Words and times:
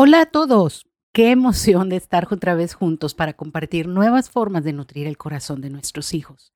Hola 0.00 0.20
a 0.20 0.26
todos. 0.26 0.86
Qué 1.12 1.32
emoción 1.32 1.88
de 1.88 1.96
estar 1.96 2.28
otra 2.32 2.54
vez 2.54 2.72
juntos 2.72 3.16
para 3.16 3.32
compartir 3.32 3.88
nuevas 3.88 4.30
formas 4.30 4.62
de 4.62 4.72
nutrir 4.72 5.08
el 5.08 5.18
corazón 5.18 5.60
de 5.60 5.70
nuestros 5.70 6.14
hijos. 6.14 6.52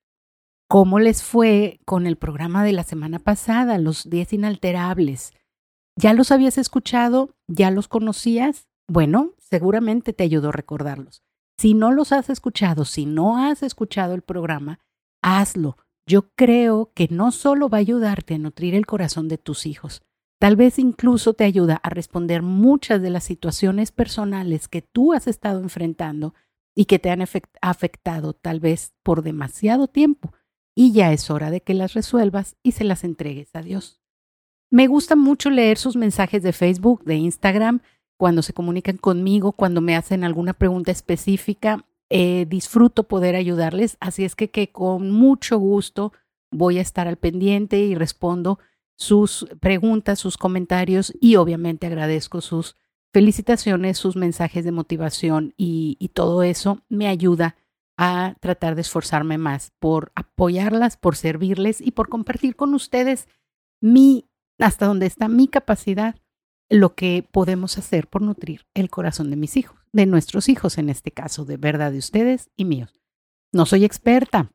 ¿Cómo 0.69 1.01
les 1.01 1.25
fue 1.25 1.81
con 1.85 2.07
el 2.07 2.17
programa 2.17 2.63
de 2.63 2.71
la 2.71 2.85
semana 2.85 3.19
pasada, 3.19 3.79
los 3.79 4.09
10 4.09 4.35
inalterables? 4.35 5.33
¿Ya 5.97 6.13
los 6.13 6.31
habías 6.31 6.57
escuchado? 6.57 7.31
¿Ya 7.49 7.73
los 7.73 7.89
conocías? 7.89 8.69
Bueno, 8.87 9.33
seguramente 9.39 10.13
te 10.13 10.23
ayudó 10.23 10.51
a 10.51 10.53
recordarlos. 10.53 11.25
Si 11.59 11.75
no 11.75 11.91
los 11.91 12.13
has 12.13 12.31
escuchado, 12.31 12.85
si 12.85 13.07
no 13.07 13.45
has 13.45 13.65
escuchado 13.65 14.15
el 14.15 14.23
programa, 14.23 14.79
hazlo. 15.21 15.79
Yo 16.07 16.31
creo 16.37 16.93
que 16.95 17.09
no 17.11 17.33
solo 17.33 17.69
va 17.69 17.79
a 17.79 17.81
ayudarte 17.81 18.35
a 18.35 18.39
nutrir 18.39 18.77
el 18.77 18.87
corazón 18.87 19.27
de 19.27 19.39
tus 19.39 19.67
hijos, 19.67 20.01
Tal 20.43 20.57
vez 20.57 20.81
incluso 20.81 21.35
te 21.35 21.45
ayuda 21.45 21.77
a 21.85 21.89
responder 21.89 22.43
muchas 22.43 23.01
de 23.01 23.11
las 23.11 23.23
situaciones 23.23 23.93
personales 23.93 24.67
que 24.67 24.83
tú 24.83 25.13
has 25.13 25.29
estado 25.29 25.61
enfrentando 25.61 26.35
y 26.75 26.87
que 26.87 26.99
te 26.99 27.11
han 27.11 27.23
afectado 27.61 28.33
tal 28.33 28.59
vez 28.59 28.93
por 29.05 29.23
demasiado 29.23 29.87
tiempo 29.87 30.33
y 30.75 30.91
ya 30.91 31.13
es 31.13 31.31
hora 31.31 31.53
de 31.53 31.61
que 31.61 31.75
las 31.75 31.95
resuelvas 31.95 32.57
y 32.65 32.73
se 32.73 32.83
las 32.83 33.05
entregues 33.05 33.55
a 33.55 33.63
Dios. 33.63 34.01
Me 34.69 34.89
gusta 34.89 35.15
mucho 35.15 35.49
leer 35.49 35.79
sus 35.79 35.95
mensajes 35.95 36.43
de 36.43 36.53
Facebook, 36.53 37.05
de 37.05 37.15
Instagram, 37.15 37.79
cuando 38.17 38.43
se 38.43 38.53
comunican 38.53 38.97
conmigo, 38.97 39.53
cuando 39.53 39.81
me 39.81 39.95
hacen 39.95 40.25
alguna 40.25 40.55
pregunta 40.55 40.91
específica. 40.91 41.87
Eh, 42.11 42.47
disfruto 42.49 43.05
poder 43.05 43.37
ayudarles, 43.37 43.97
así 44.01 44.25
es 44.25 44.35
que, 44.35 44.51
que 44.51 44.73
con 44.73 45.13
mucho 45.13 45.59
gusto 45.59 46.13
voy 46.51 46.79
a 46.79 46.83
estar 46.83 47.07
al 47.07 47.17
pendiente 47.17 47.79
y 47.79 47.95
respondo 47.95 48.59
sus 48.97 49.47
preguntas, 49.61 50.19
sus 50.19 50.37
comentarios 50.37 51.13
y 51.21 51.37
obviamente 51.37 51.87
agradezco 51.87 52.41
sus 52.41 52.77
felicitaciones, 53.13 53.99
sus 53.99 54.17
mensajes 54.17 54.65
de 54.65 54.73
motivación 54.73 55.55
y, 55.57 56.11
todo 56.15 56.43
eso 56.43 56.83
me 56.89 57.09
ayuda 57.09 57.57
a 57.97 58.37
tratar 58.41 58.75
de 58.75 58.83
esforzarme 58.83 59.39
más 59.39 59.73
por 59.79 60.13
apoyarlas, 60.15 60.97
por 60.97 61.17
servirles 61.17 61.81
y 61.81 61.93
por 61.93 62.09
compartir 62.09 62.57
con 62.57 62.75
ustedes 62.75 63.29
mi, 63.81 64.29
hasta 64.59 64.87
donde 64.87 65.07
está 65.07 65.29
mi 65.29 65.49
capacidad, 65.49 66.17
lo 66.69 66.95
que 66.95 67.27
podemos 67.31 67.77
hacer 67.77 68.09
por 68.09 68.23
nutrir 68.23 68.67
el 68.75 68.89
corazón 68.89 69.31
de 69.31 69.37
mis 69.37 69.57
hijos, 69.57 69.79
de 69.93 70.07
nuestros 70.07 70.49
hijos 70.49 70.79
en 70.79 70.89
este 70.89 71.11
caso, 71.11 71.45
de 71.45 71.59
verdad 71.59 71.93
de 71.93 71.99
ustedes 71.99 72.51
y 72.57 72.65
míos. 72.65 73.01
No 73.53 73.67
soy 73.67 73.85
experta, 73.85 74.53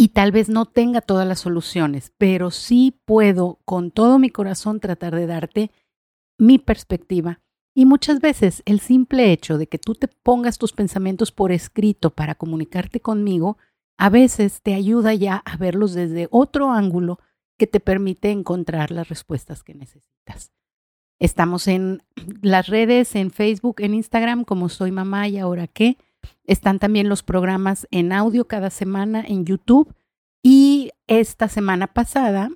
y 0.00 0.10
tal 0.10 0.30
vez 0.30 0.48
no 0.48 0.64
tenga 0.64 1.00
todas 1.00 1.26
las 1.26 1.40
soluciones, 1.40 2.12
pero 2.18 2.52
sí 2.52 3.00
puedo 3.04 3.58
con 3.64 3.90
todo 3.90 4.20
mi 4.20 4.30
corazón 4.30 4.78
tratar 4.78 5.16
de 5.16 5.26
darte 5.26 5.72
mi 6.38 6.60
perspectiva. 6.60 7.40
Y 7.74 7.84
muchas 7.84 8.20
veces 8.20 8.62
el 8.64 8.78
simple 8.78 9.32
hecho 9.32 9.58
de 9.58 9.66
que 9.66 9.78
tú 9.78 9.96
te 9.96 10.06
pongas 10.06 10.56
tus 10.56 10.72
pensamientos 10.72 11.32
por 11.32 11.50
escrito 11.50 12.10
para 12.10 12.36
comunicarte 12.36 13.00
conmigo, 13.00 13.58
a 13.96 14.08
veces 14.08 14.62
te 14.62 14.74
ayuda 14.74 15.14
ya 15.14 15.42
a 15.44 15.56
verlos 15.56 15.94
desde 15.94 16.28
otro 16.30 16.70
ángulo 16.70 17.18
que 17.58 17.66
te 17.66 17.80
permite 17.80 18.30
encontrar 18.30 18.92
las 18.92 19.08
respuestas 19.08 19.64
que 19.64 19.74
necesitas. 19.74 20.52
Estamos 21.18 21.66
en 21.66 22.04
las 22.40 22.68
redes, 22.68 23.16
en 23.16 23.32
Facebook, 23.32 23.80
en 23.80 23.94
Instagram, 23.94 24.44
como 24.44 24.68
soy 24.68 24.92
mamá 24.92 25.26
y 25.26 25.38
ahora 25.38 25.66
qué. 25.66 25.98
Están 26.48 26.78
también 26.78 27.10
los 27.10 27.22
programas 27.22 27.86
en 27.90 28.10
audio 28.10 28.46
cada 28.46 28.70
semana 28.70 29.20
en 29.20 29.44
YouTube 29.44 29.94
y 30.42 30.92
esta 31.06 31.46
semana 31.46 31.88
pasada 31.88 32.50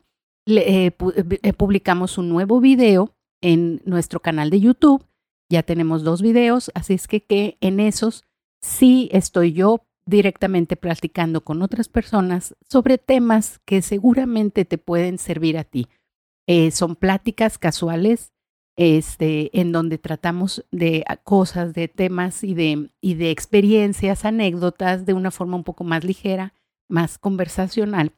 eh, 0.46 0.92
eh, 0.96 1.52
publicamos 1.52 2.16
un 2.16 2.30
nuevo 2.30 2.58
video 2.58 3.14
en 3.42 3.82
nuestro 3.84 4.20
canal 4.20 4.48
de 4.48 4.60
YouTube. 4.60 5.04
Ya 5.50 5.62
tenemos 5.62 6.04
dos 6.04 6.22
videos, 6.22 6.72
así 6.74 6.94
es 6.94 7.06
que, 7.06 7.22
que 7.22 7.58
en 7.60 7.80
esos 7.80 8.24
sí 8.62 9.10
estoy 9.12 9.52
yo 9.52 9.84
directamente 10.06 10.76
platicando 10.76 11.42
con 11.42 11.60
otras 11.60 11.90
personas 11.90 12.56
sobre 12.66 12.96
temas 12.96 13.60
que 13.66 13.82
seguramente 13.82 14.64
te 14.64 14.78
pueden 14.78 15.18
servir 15.18 15.58
a 15.58 15.64
ti. 15.64 15.88
Eh, 16.46 16.70
son 16.70 16.96
pláticas 16.96 17.58
casuales 17.58 18.32
este, 18.76 19.58
en 19.60 19.72
donde 19.72 19.98
tratamos 19.98 20.64
de 20.70 21.04
cosas, 21.24 21.74
de 21.74 21.88
temas 21.88 22.42
y 22.42 22.54
de, 22.54 22.90
y 23.00 23.14
de 23.14 23.30
experiencias, 23.30 24.24
anécdotas 24.24 25.04
de 25.04 25.12
una 25.12 25.30
forma 25.30 25.56
un 25.56 25.64
poco 25.64 25.84
más 25.84 26.04
ligera, 26.04 26.54
más 26.88 27.18
conversacional, 27.18 28.12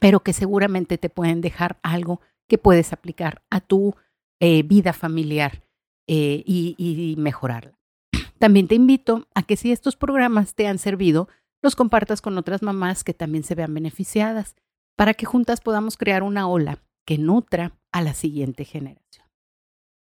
pero 0.00 0.20
que 0.20 0.32
seguramente 0.32 0.98
te 0.98 1.10
pueden 1.10 1.40
dejar 1.40 1.78
algo 1.82 2.20
que 2.48 2.58
puedes 2.58 2.92
aplicar 2.92 3.42
a 3.50 3.60
tu 3.60 3.94
eh, 4.40 4.62
vida 4.62 4.92
familiar 4.92 5.64
eh, 6.06 6.42
y, 6.46 6.74
y 6.76 7.16
mejorarla. 7.16 7.78
También 8.38 8.68
te 8.68 8.74
invito 8.74 9.26
a 9.34 9.42
que 9.42 9.56
si 9.56 9.72
estos 9.72 9.96
programas 9.96 10.54
te 10.54 10.66
han 10.66 10.78
servido, 10.78 11.28
los 11.62 11.76
compartas 11.76 12.20
con 12.20 12.36
otras 12.36 12.62
mamás 12.62 13.04
que 13.04 13.14
también 13.14 13.42
se 13.42 13.54
vean 13.54 13.72
beneficiadas, 13.72 14.54
para 14.96 15.14
que 15.14 15.24
juntas 15.24 15.62
podamos 15.62 15.96
crear 15.96 16.22
una 16.22 16.46
ola 16.46 16.82
que 17.06 17.16
nutra 17.16 17.72
a 17.90 18.02
la 18.02 18.12
siguiente 18.12 18.66
generación. 18.66 19.03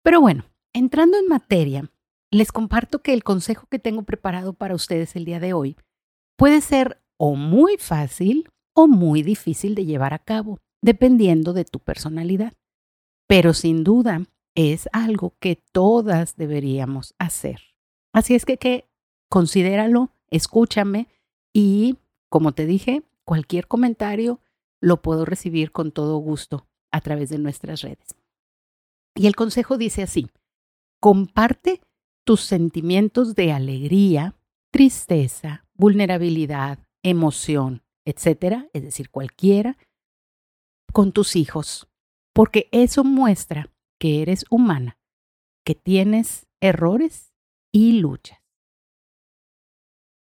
Pero 0.03 0.21
bueno, 0.21 0.45
entrando 0.73 1.17
en 1.17 1.27
materia, 1.27 1.91
les 2.31 2.51
comparto 2.51 3.01
que 3.01 3.13
el 3.13 3.23
consejo 3.23 3.67
que 3.67 3.79
tengo 3.79 4.03
preparado 4.03 4.53
para 4.53 4.75
ustedes 4.75 5.15
el 5.15 5.25
día 5.25 5.39
de 5.39 5.53
hoy 5.53 5.75
puede 6.37 6.61
ser 6.61 7.01
o 7.17 7.35
muy 7.35 7.77
fácil 7.77 8.49
o 8.73 8.87
muy 8.87 9.23
difícil 9.23 9.75
de 9.75 9.85
llevar 9.85 10.13
a 10.13 10.19
cabo, 10.19 10.59
dependiendo 10.81 11.53
de 11.53 11.65
tu 11.65 11.79
personalidad. 11.79 12.53
Pero 13.27 13.53
sin 13.53 13.83
duda 13.83 14.25
es 14.55 14.87
algo 14.93 15.35
que 15.39 15.61
todas 15.71 16.35
deberíamos 16.35 17.13
hacer. 17.19 17.61
Así 18.13 18.35
es 18.35 18.45
que, 18.45 18.57
que 18.57 18.89
considéralo, 19.29 20.11
escúchame 20.29 21.07
y, 21.53 21.97
como 22.29 22.53
te 22.53 22.65
dije, 22.65 23.03
cualquier 23.25 23.67
comentario 23.67 24.39
lo 24.81 25.01
puedo 25.01 25.25
recibir 25.25 25.71
con 25.71 25.91
todo 25.91 26.17
gusto 26.17 26.67
a 26.91 27.01
través 27.01 27.29
de 27.29 27.37
nuestras 27.37 27.81
redes. 27.81 28.18
Y 29.19 29.27
el 29.27 29.35
consejo 29.35 29.77
dice 29.77 30.01
así, 30.01 30.29
comparte 31.01 31.81
tus 32.25 32.39
sentimientos 32.39 33.35
de 33.35 33.51
alegría, 33.51 34.37
tristeza, 34.71 35.65
vulnerabilidad, 35.73 36.79
emoción, 37.03 37.83
etcétera, 38.05 38.69
es 38.71 38.81
decir, 38.81 39.09
cualquiera, 39.09 39.77
con 40.93 41.11
tus 41.11 41.35
hijos, 41.35 41.89
porque 42.33 42.69
eso 42.71 43.03
muestra 43.03 43.69
que 43.99 44.21
eres 44.21 44.45
humana, 44.49 44.97
que 45.65 45.75
tienes 45.75 46.47
errores 46.61 47.33
y 47.73 47.99
luchas. 47.99 48.39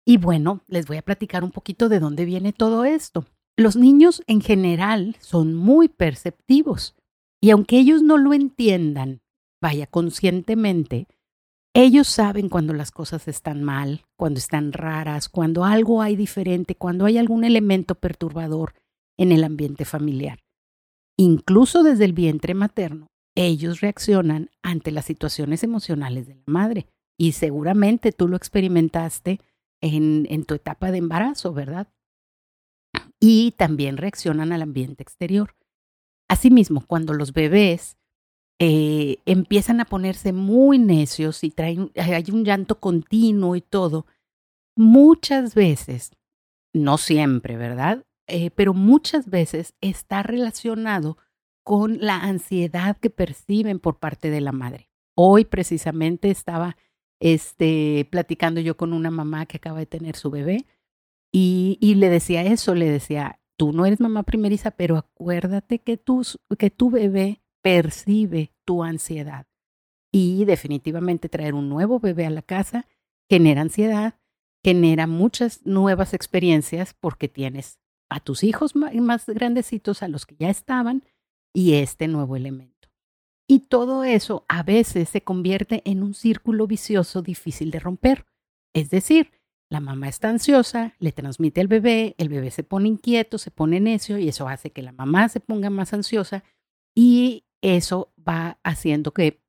Y 0.05 0.17
bueno, 0.17 0.65
les 0.67 0.89
voy 0.89 0.97
a 0.97 1.03
platicar 1.03 1.45
un 1.45 1.53
poquito 1.53 1.89
de 1.89 2.01
dónde 2.01 2.25
viene 2.25 2.53
todo 2.53 2.85
esto. 2.85 3.25
Los 3.57 3.77
niños 3.77 4.25
en 4.27 4.41
general 4.41 5.17
son 5.21 5.55
muy 5.55 5.89
perceptivos 5.89 6.97
y 7.41 7.51
aunque 7.51 7.79
ellos 7.79 8.03
no 8.03 8.19
lo 8.19 8.35
entiendan, 8.35 9.23
vaya 9.61 9.87
conscientemente, 9.87 11.07
ellos 11.75 12.09
saben 12.09 12.49
cuando 12.49 12.73
las 12.75 12.91
cosas 12.91 13.29
están 13.29 13.63
mal, 13.63 14.05
cuando 14.17 14.39
están 14.39 14.73
raras, 14.73 15.29
cuando 15.29 15.65
algo 15.65 16.03
hay 16.03 16.17
diferente, 16.17 16.75
cuando 16.75 17.07
hay 17.07 17.17
algún 17.17 17.45
elemento 17.45 17.95
perturbador 17.95 18.75
en 19.17 19.33
el 19.33 19.45
ambiente 19.45 19.85
familiar. 19.85 20.41
Incluso 21.17 21.83
desde 21.83 22.07
el 22.07 22.13
vientre 22.13 22.55
materno, 22.55 23.07
ellos 23.37 23.81
reaccionan 23.81 24.51
ante 24.63 24.91
las 24.91 25.05
situaciones 25.05 25.63
emocionales 25.63 26.27
de 26.27 26.35
la 26.35 26.43
madre. 26.47 26.87
Y 27.19 27.33
seguramente 27.33 28.13
tú 28.13 28.27
lo 28.27 28.37
experimentaste 28.37 29.41
en, 29.81 30.27
en 30.31 30.45
tu 30.45 30.55
etapa 30.55 30.91
de 30.91 30.99
embarazo, 30.99 31.53
¿verdad? 31.53 31.89
Y 33.21 33.53
también 33.53 33.97
reaccionan 33.97 34.53
al 34.53 34.63
ambiente 34.63 35.03
exterior. 35.03 35.55
Asimismo, 36.31 36.85
cuando 36.87 37.13
los 37.13 37.33
bebés 37.33 37.97
eh, 38.61 39.17
empiezan 39.27 39.81
a 39.81 39.85
ponerse 39.85 40.33
muy 40.33 40.79
necios 40.79 41.43
y 41.43 41.51
traen, 41.51 41.91
hay 41.97 42.25
un 42.31 42.45
llanto 42.45 42.79
continuo 42.79 43.57
y 43.57 43.61
todo, 43.61 44.07
muchas 44.77 45.57
veces, 45.57 46.13
no 46.73 46.99
siempre, 46.99 47.57
¿verdad? 47.57 48.05
Eh, 48.29 48.53
pero 48.53 48.75
muchas 48.75 49.29
veces 49.29 49.75
está 49.81 50.23
relacionado 50.23 51.19
con 51.65 51.99
la 51.99 52.19
ansiedad 52.19 52.97
que 52.97 53.11
perciben 53.11 53.81
por 53.81 53.99
parte 53.99 54.31
de 54.31 54.41
la 54.41 54.53
madre. 54.53 54.89
Hoy 55.17 55.45
precisamente 55.45 56.31
estaba 56.31 56.77
este, 57.19 58.07
platicando 58.09 58.61
yo 58.61 58.77
con 58.77 58.93
una 58.93 59.11
mamá 59.11 59.47
que 59.47 59.57
acaba 59.57 59.81
de 59.81 59.87
tener 59.87 60.15
su 60.15 60.31
bebé 60.31 60.65
y 61.33 61.95
le 61.97 62.09
decía 62.09 62.45
eso, 62.45 62.77
le 62.77 62.89
decía, 62.89 63.40
tú 63.61 63.75
no 63.75 63.85
eres 63.85 64.01
mamá 64.01 64.23
primeriza, 64.23 64.71
pero 64.71 64.97
acuérdate 64.97 65.81
que 65.81 65.99
tu, 65.99 66.23
que 66.59 66.71
tu 66.71 66.89
bebé 66.89 67.43
percibe 67.61 68.55
tu 68.65 68.83
ansiedad. 68.83 69.47
Y 70.11 70.47
definitivamente 70.47 71.29
traer 71.29 71.53
un 71.53 71.69
nuevo 71.69 72.01
bebé 72.01 72.25
a 72.25 72.31
la 72.31 72.41
casa 72.41 72.87
genera 73.29 73.61
ansiedad, 73.61 74.19
genera 74.65 75.07
muchas 75.07 75.61
nuevas 75.67 76.15
experiencias 76.15 76.95
porque 76.95 77.29
tienes 77.29 77.79
a 78.09 78.21
tus 78.21 78.45
hijos 78.45 78.75
más 78.75 79.27
grandecitos, 79.27 80.03
a 80.03 80.09
los 80.09 80.25
que 80.25 80.37
ya 80.37 80.49
estaban, 80.49 81.05
y 81.53 81.75
este 81.75 82.09
nuevo 82.09 82.37
elemento. 82.37 82.89
Y 83.47 83.67
todo 83.69 84.05
eso 84.05 84.47
a 84.49 84.63
veces 84.63 85.11
se 85.11 85.21
convierte 85.21 85.83
en 85.85 86.03
un 86.03 86.15
círculo 86.15 86.67
vicioso 86.67 87.21
difícil 87.21 87.71
de 87.71 87.81
romper. 87.81 88.25
Es 88.73 88.89
decir, 88.89 89.33
la 89.71 89.81
mamá 89.81 90.09
está 90.09 90.29
ansiosa, 90.29 90.95
le 90.99 91.13
transmite 91.13 91.61
al 91.61 91.69
bebé, 91.69 92.17
el 92.19 92.29
bebé 92.29 92.51
se 92.51 92.65
pone 92.65 92.89
inquieto, 92.89 93.39
se 93.39 93.53
pone 93.53 93.79
necio 93.79 94.19
y 94.19 94.29
eso 94.29 94.49
hace 94.49 94.71
que 94.71 94.83
la 94.83 94.91
mamá 94.91 95.29
se 95.29 95.39
ponga 95.39 95.71
más 95.71 95.95
ansiosa 95.95 96.43
y 96.95 97.45
eso 97.63 98.13
va 98.29 98.59
haciendo 98.65 99.13
que 99.13 99.41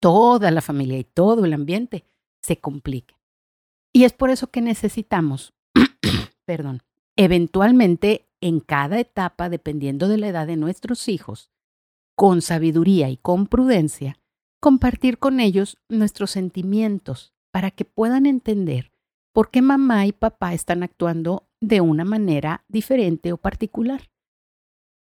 toda 0.00 0.50
la 0.50 0.60
familia 0.60 0.98
y 0.98 1.04
todo 1.04 1.44
el 1.44 1.52
ambiente 1.52 2.04
se 2.42 2.58
complique. 2.58 3.14
Y 3.92 4.04
es 4.04 4.12
por 4.12 4.30
eso 4.30 4.48
que 4.48 4.60
necesitamos, 4.60 5.54
perdón, 6.44 6.82
eventualmente 7.16 8.28
en 8.40 8.58
cada 8.58 8.98
etapa, 8.98 9.48
dependiendo 9.48 10.08
de 10.08 10.18
la 10.18 10.28
edad 10.28 10.48
de 10.48 10.56
nuestros 10.56 11.08
hijos, 11.08 11.50
con 12.16 12.42
sabiduría 12.42 13.08
y 13.08 13.16
con 13.16 13.46
prudencia, 13.46 14.18
compartir 14.60 15.18
con 15.18 15.38
ellos 15.38 15.78
nuestros 15.88 16.32
sentimientos 16.32 17.34
para 17.52 17.70
que 17.70 17.84
puedan 17.84 18.26
entender 18.26 18.90
por 19.38 19.52
qué 19.52 19.62
mamá 19.62 20.04
y 20.04 20.10
papá 20.10 20.52
están 20.52 20.82
actuando 20.82 21.48
de 21.60 21.80
una 21.80 22.04
manera 22.04 22.64
diferente 22.66 23.32
o 23.32 23.36
particular. 23.36 24.10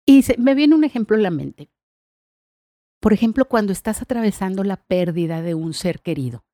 Y 0.05 0.23
me 0.37 0.55
viene 0.55 0.73
un 0.73 0.85
ejemplo 0.85 1.17
en 1.17 1.23
la 1.23 1.31
mente. 1.31 1.69
Por 3.01 3.11
ejemplo, 3.11 3.49
cuando 3.49 3.73
estás 3.73 4.01
atravesando 4.01 4.63
la 4.63 4.77
pérdida 4.77 5.41
de 5.41 5.53
un 5.53 5.73
ser 5.73 5.99
querido 5.99 6.45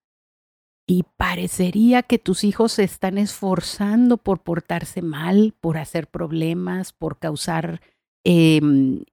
y 0.87 1.03
parecería 1.17 2.01
que 2.01 2.17
tus 2.17 2.43
hijos 2.43 2.71
se 2.71 2.83
están 2.83 3.19
esforzando 3.19 4.17
por 4.17 4.41
portarse 4.41 5.03
mal, 5.03 5.53
por 5.61 5.77
hacer 5.77 6.07
problemas, 6.07 6.93
por 6.93 7.19
causar 7.19 7.79
em, 8.23 9.03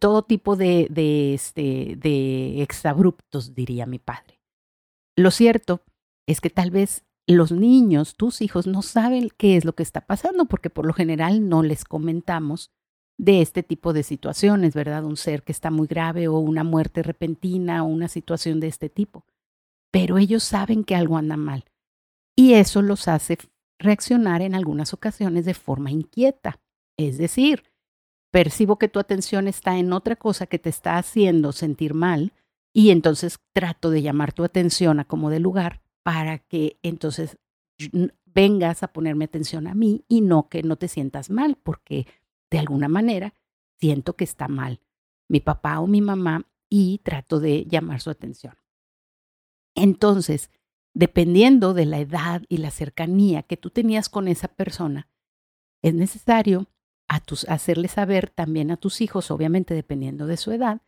todo 0.00 0.24
tipo 0.24 0.56
de, 0.56 0.88
de, 0.90 1.34
este, 1.34 1.94
de 1.98 2.62
exabruptos, 2.62 3.54
diría 3.54 3.86
mi 3.86 4.00
padre. 4.00 4.40
Lo 5.14 5.30
cierto 5.30 5.84
es 6.26 6.40
que 6.40 6.50
tal 6.50 6.72
vez 6.72 7.04
los 7.26 7.52
niños, 7.52 8.16
tus 8.16 8.42
hijos, 8.42 8.66
no 8.66 8.82
saben 8.82 9.30
qué 9.36 9.56
es 9.56 9.64
lo 9.64 9.74
que 9.74 9.82
está 9.82 10.00
pasando 10.00 10.46
porque 10.46 10.70
por 10.70 10.86
lo 10.86 10.92
general 10.92 11.48
no 11.48 11.62
les 11.62 11.84
comentamos 11.84 12.70
de 13.18 13.42
este 13.42 13.62
tipo 13.62 13.92
de 13.92 14.02
situaciones, 14.02 14.74
¿verdad? 14.74 15.04
Un 15.04 15.16
ser 15.16 15.42
que 15.42 15.52
está 15.52 15.70
muy 15.70 15.86
grave 15.86 16.28
o 16.28 16.38
una 16.38 16.64
muerte 16.64 17.02
repentina 17.02 17.84
o 17.84 17.86
una 17.86 18.08
situación 18.08 18.58
de 18.58 18.68
este 18.68 18.88
tipo. 18.88 19.24
Pero 19.92 20.18
ellos 20.18 20.42
saben 20.42 20.84
que 20.84 20.96
algo 20.96 21.16
anda 21.16 21.36
mal 21.36 21.64
y 22.36 22.54
eso 22.54 22.82
los 22.82 23.08
hace 23.08 23.38
reaccionar 23.78 24.42
en 24.42 24.54
algunas 24.54 24.94
ocasiones 24.94 25.44
de 25.44 25.54
forma 25.54 25.90
inquieta. 25.90 26.60
Es 26.96 27.18
decir, 27.18 27.64
percibo 28.32 28.78
que 28.78 28.88
tu 28.88 28.98
atención 28.98 29.46
está 29.46 29.78
en 29.78 29.92
otra 29.92 30.16
cosa 30.16 30.46
que 30.46 30.58
te 30.58 30.70
está 30.70 30.96
haciendo 30.96 31.52
sentir 31.52 31.94
mal 31.94 32.32
y 32.72 32.90
entonces 32.90 33.38
trato 33.52 33.90
de 33.90 34.02
llamar 34.02 34.32
tu 34.32 34.44
atención 34.44 34.98
a 34.98 35.04
como 35.04 35.30
de 35.30 35.40
lugar 35.40 35.81
para 36.02 36.38
que 36.38 36.78
entonces 36.82 37.38
vengas 38.24 38.82
a 38.82 38.88
ponerme 38.88 39.24
atención 39.24 39.66
a 39.66 39.74
mí 39.74 40.04
y 40.08 40.20
no 40.20 40.48
que 40.48 40.62
no 40.62 40.76
te 40.76 40.88
sientas 40.88 41.30
mal, 41.30 41.56
porque 41.62 42.06
de 42.50 42.58
alguna 42.58 42.88
manera 42.88 43.34
siento 43.78 44.16
que 44.16 44.24
está 44.24 44.48
mal 44.48 44.80
mi 45.32 45.40
papá 45.40 45.80
o 45.80 45.86
mi 45.86 46.02
mamá 46.02 46.46
y 46.68 46.98
trato 46.98 47.40
de 47.40 47.64
llamar 47.64 48.02
su 48.02 48.10
atención. 48.10 48.54
Entonces, 49.74 50.50
dependiendo 50.94 51.72
de 51.72 51.86
la 51.86 52.00
edad 52.00 52.42
y 52.50 52.58
la 52.58 52.70
cercanía 52.70 53.42
que 53.42 53.56
tú 53.56 53.70
tenías 53.70 54.10
con 54.10 54.28
esa 54.28 54.48
persona, 54.48 55.08
es 55.82 55.94
necesario 55.94 56.68
a 57.08 57.20
tus, 57.20 57.48
hacerle 57.48 57.88
saber 57.88 58.28
también 58.28 58.70
a 58.70 58.76
tus 58.76 59.00
hijos, 59.00 59.30
obviamente 59.30 59.74
dependiendo 59.74 60.26
de 60.26 60.36
su 60.36 60.52
edad, 60.52 60.82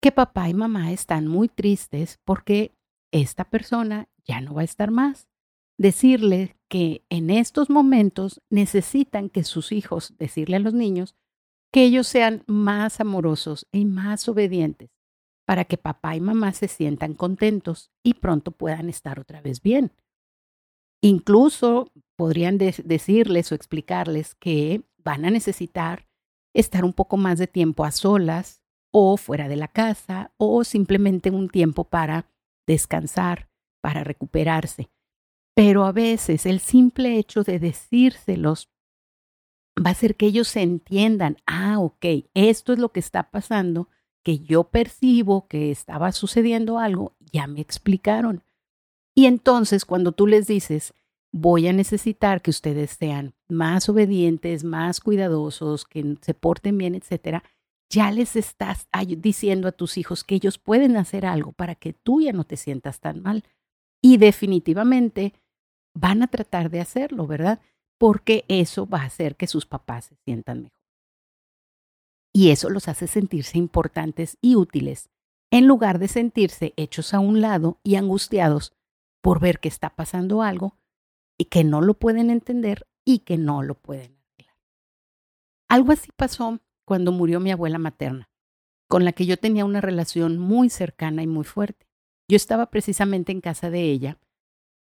que 0.00 0.10
papá 0.10 0.48
y 0.48 0.54
mamá 0.54 0.92
están 0.92 1.26
muy 1.26 1.48
tristes 1.48 2.18
porque 2.24 2.74
esta 3.12 3.44
persona 3.44 4.08
ya 4.26 4.40
no 4.40 4.54
va 4.54 4.62
a 4.62 4.64
estar 4.64 4.90
más. 4.90 5.28
Decirle 5.78 6.56
que 6.68 7.04
en 7.10 7.30
estos 7.30 7.70
momentos 7.70 8.42
necesitan 8.50 9.28
que 9.28 9.44
sus 9.44 9.72
hijos, 9.72 10.14
decirle 10.18 10.56
a 10.56 10.60
los 10.60 10.74
niños, 10.74 11.14
que 11.72 11.84
ellos 11.84 12.06
sean 12.06 12.42
más 12.46 13.00
amorosos 13.00 13.66
y 13.72 13.84
más 13.84 14.28
obedientes 14.28 14.90
para 15.46 15.64
que 15.64 15.78
papá 15.78 16.16
y 16.16 16.20
mamá 16.20 16.52
se 16.52 16.68
sientan 16.68 17.14
contentos 17.14 17.90
y 18.02 18.14
pronto 18.14 18.50
puedan 18.50 18.88
estar 18.88 19.20
otra 19.20 19.40
vez 19.40 19.62
bien. 19.62 19.92
Incluso 21.00 21.92
podrían 22.16 22.58
decirles 22.58 23.52
o 23.52 23.54
explicarles 23.54 24.34
que 24.34 24.82
van 24.98 25.24
a 25.24 25.30
necesitar 25.30 26.08
estar 26.52 26.84
un 26.84 26.92
poco 26.92 27.16
más 27.16 27.38
de 27.38 27.46
tiempo 27.46 27.84
a 27.84 27.92
solas 27.92 28.62
o 28.92 29.16
fuera 29.16 29.46
de 29.46 29.56
la 29.56 29.68
casa 29.68 30.32
o 30.36 30.64
simplemente 30.64 31.30
un 31.30 31.48
tiempo 31.48 31.84
para 31.84 32.28
descansar, 32.66 33.48
para 33.86 34.02
recuperarse. 34.02 34.90
Pero 35.54 35.84
a 35.84 35.92
veces 35.92 36.44
el 36.44 36.58
simple 36.58 37.18
hecho 37.18 37.44
de 37.44 37.60
decírselos 37.60 38.68
va 39.78 39.90
a 39.90 39.92
hacer 39.92 40.16
que 40.16 40.26
ellos 40.26 40.48
se 40.48 40.62
entiendan, 40.62 41.36
ah, 41.46 41.78
ok, 41.78 42.04
esto 42.34 42.72
es 42.72 42.80
lo 42.80 42.88
que 42.88 42.98
está 42.98 43.30
pasando, 43.30 43.88
que 44.24 44.40
yo 44.40 44.64
percibo 44.64 45.46
que 45.46 45.70
estaba 45.70 46.10
sucediendo 46.10 46.80
algo, 46.80 47.14
ya 47.30 47.46
me 47.46 47.60
explicaron. 47.60 48.42
Y 49.14 49.26
entonces 49.26 49.84
cuando 49.84 50.10
tú 50.10 50.26
les 50.26 50.48
dices, 50.48 50.92
voy 51.30 51.68
a 51.68 51.72
necesitar 51.72 52.42
que 52.42 52.50
ustedes 52.50 52.90
sean 52.90 53.34
más 53.46 53.88
obedientes, 53.88 54.64
más 54.64 54.98
cuidadosos, 54.98 55.84
que 55.84 56.16
se 56.22 56.34
porten 56.34 56.76
bien, 56.76 56.96
etcétera, 56.96 57.44
ya 57.88 58.10
les 58.10 58.34
estás 58.34 58.88
diciendo 59.18 59.68
a 59.68 59.72
tus 59.72 59.96
hijos 59.96 60.24
que 60.24 60.34
ellos 60.34 60.58
pueden 60.58 60.96
hacer 60.96 61.24
algo 61.24 61.52
para 61.52 61.76
que 61.76 61.92
tú 61.92 62.20
ya 62.20 62.32
no 62.32 62.42
te 62.42 62.56
sientas 62.56 62.98
tan 62.98 63.22
mal. 63.22 63.44
Y 64.06 64.18
definitivamente 64.18 65.34
van 65.92 66.22
a 66.22 66.28
tratar 66.28 66.70
de 66.70 66.80
hacerlo, 66.80 67.26
¿verdad? 67.26 67.60
Porque 67.98 68.44
eso 68.46 68.86
va 68.86 69.00
a 69.00 69.06
hacer 69.06 69.34
que 69.34 69.48
sus 69.48 69.66
papás 69.66 70.04
se 70.04 70.16
sientan 70.24 70.62
mejor. 70.62 70.78
Y 72.32 72.50
eso 72.50 72.70
los 72.70 72.86
hace 72.86 73.08
sentirse 73.08 73.58
importantes 73.58 74.38
y 74.40 74.54
útiles, 74.54 75.10
en 75.50 75.66
lugar 75.66 75.98
de 75.98 76.06
sentirse 76.06 76.72
hechos 76.76 77.14
a 77.14 77.18
un 77.18 77.40
lado 77.40 77.80
y 77.82 77.96
angustiados 77.96 78.76
por 79.22 79.40
ver 79.40 79.58
que 79.58 79.66
está 79.66 79.96
pasando 79.96 80.40
algo 80.40 80.78
y 81.36 81.46
que 81.46 81.64
no 81.64 81.80
lo 81.80 81.94
pueden 81.94 82.30
entender 82.30 82.86
y 83.04 83.24
que 83.24 83.36
no 83.38 83.64
lo 83.64 83.74
pueden 83.74 84.16
arreglar. 84.20 84.56
Algo 85.68 85.90
así 85.90 86.10
pasó 86.14 86.60
cuando 86.84 87.10
murió 87.10 87.40
mi 87.40 87.50
abuela 87.50 87.78
materna, 87.78 88.30
con 88.88 89.04
la 89.04 89.10
que 89.10 89.26
yo 89.26 89.36
tenía 89.36 89.64
una 89.64 89.80
relación 89.80 90.38
muy 90.38 90.70
cercana 90.70 91.24
y 91.24 91.26
muy 91.26 91.42
fuerte. 91.42 91.85
Yo 92.28 92.36
estaba 92.36 92.66
precisamente 92.66 93.32
en 93.32 93.40
casa 93.40 93.70
de 93.70 93.82
ella 93.82 94.18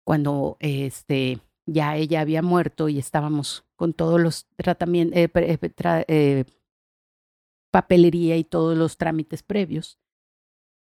cuando 0.05 0.57
este, 0.61 1.41
ya 1.67 1.97
ella 1.97 2.21
había 2.21 2.43
muerto 2.43 2.89
y 2.89 2.99
estábamos 2.99 3.65
con 3.77 3.93
todos 3.93 4.21
los 4.21 4.47
tratamientos, 4.57 5.19
eh, 5.19 5.31
eh, 5.35 6.05
eh, 6.09 6.45
papelería 7.71 8.37
y 8.37 8.45
todos 8.45 8.77
los 8.77 8.97
trámites 8.97 9.43
previos. 9.43 9.99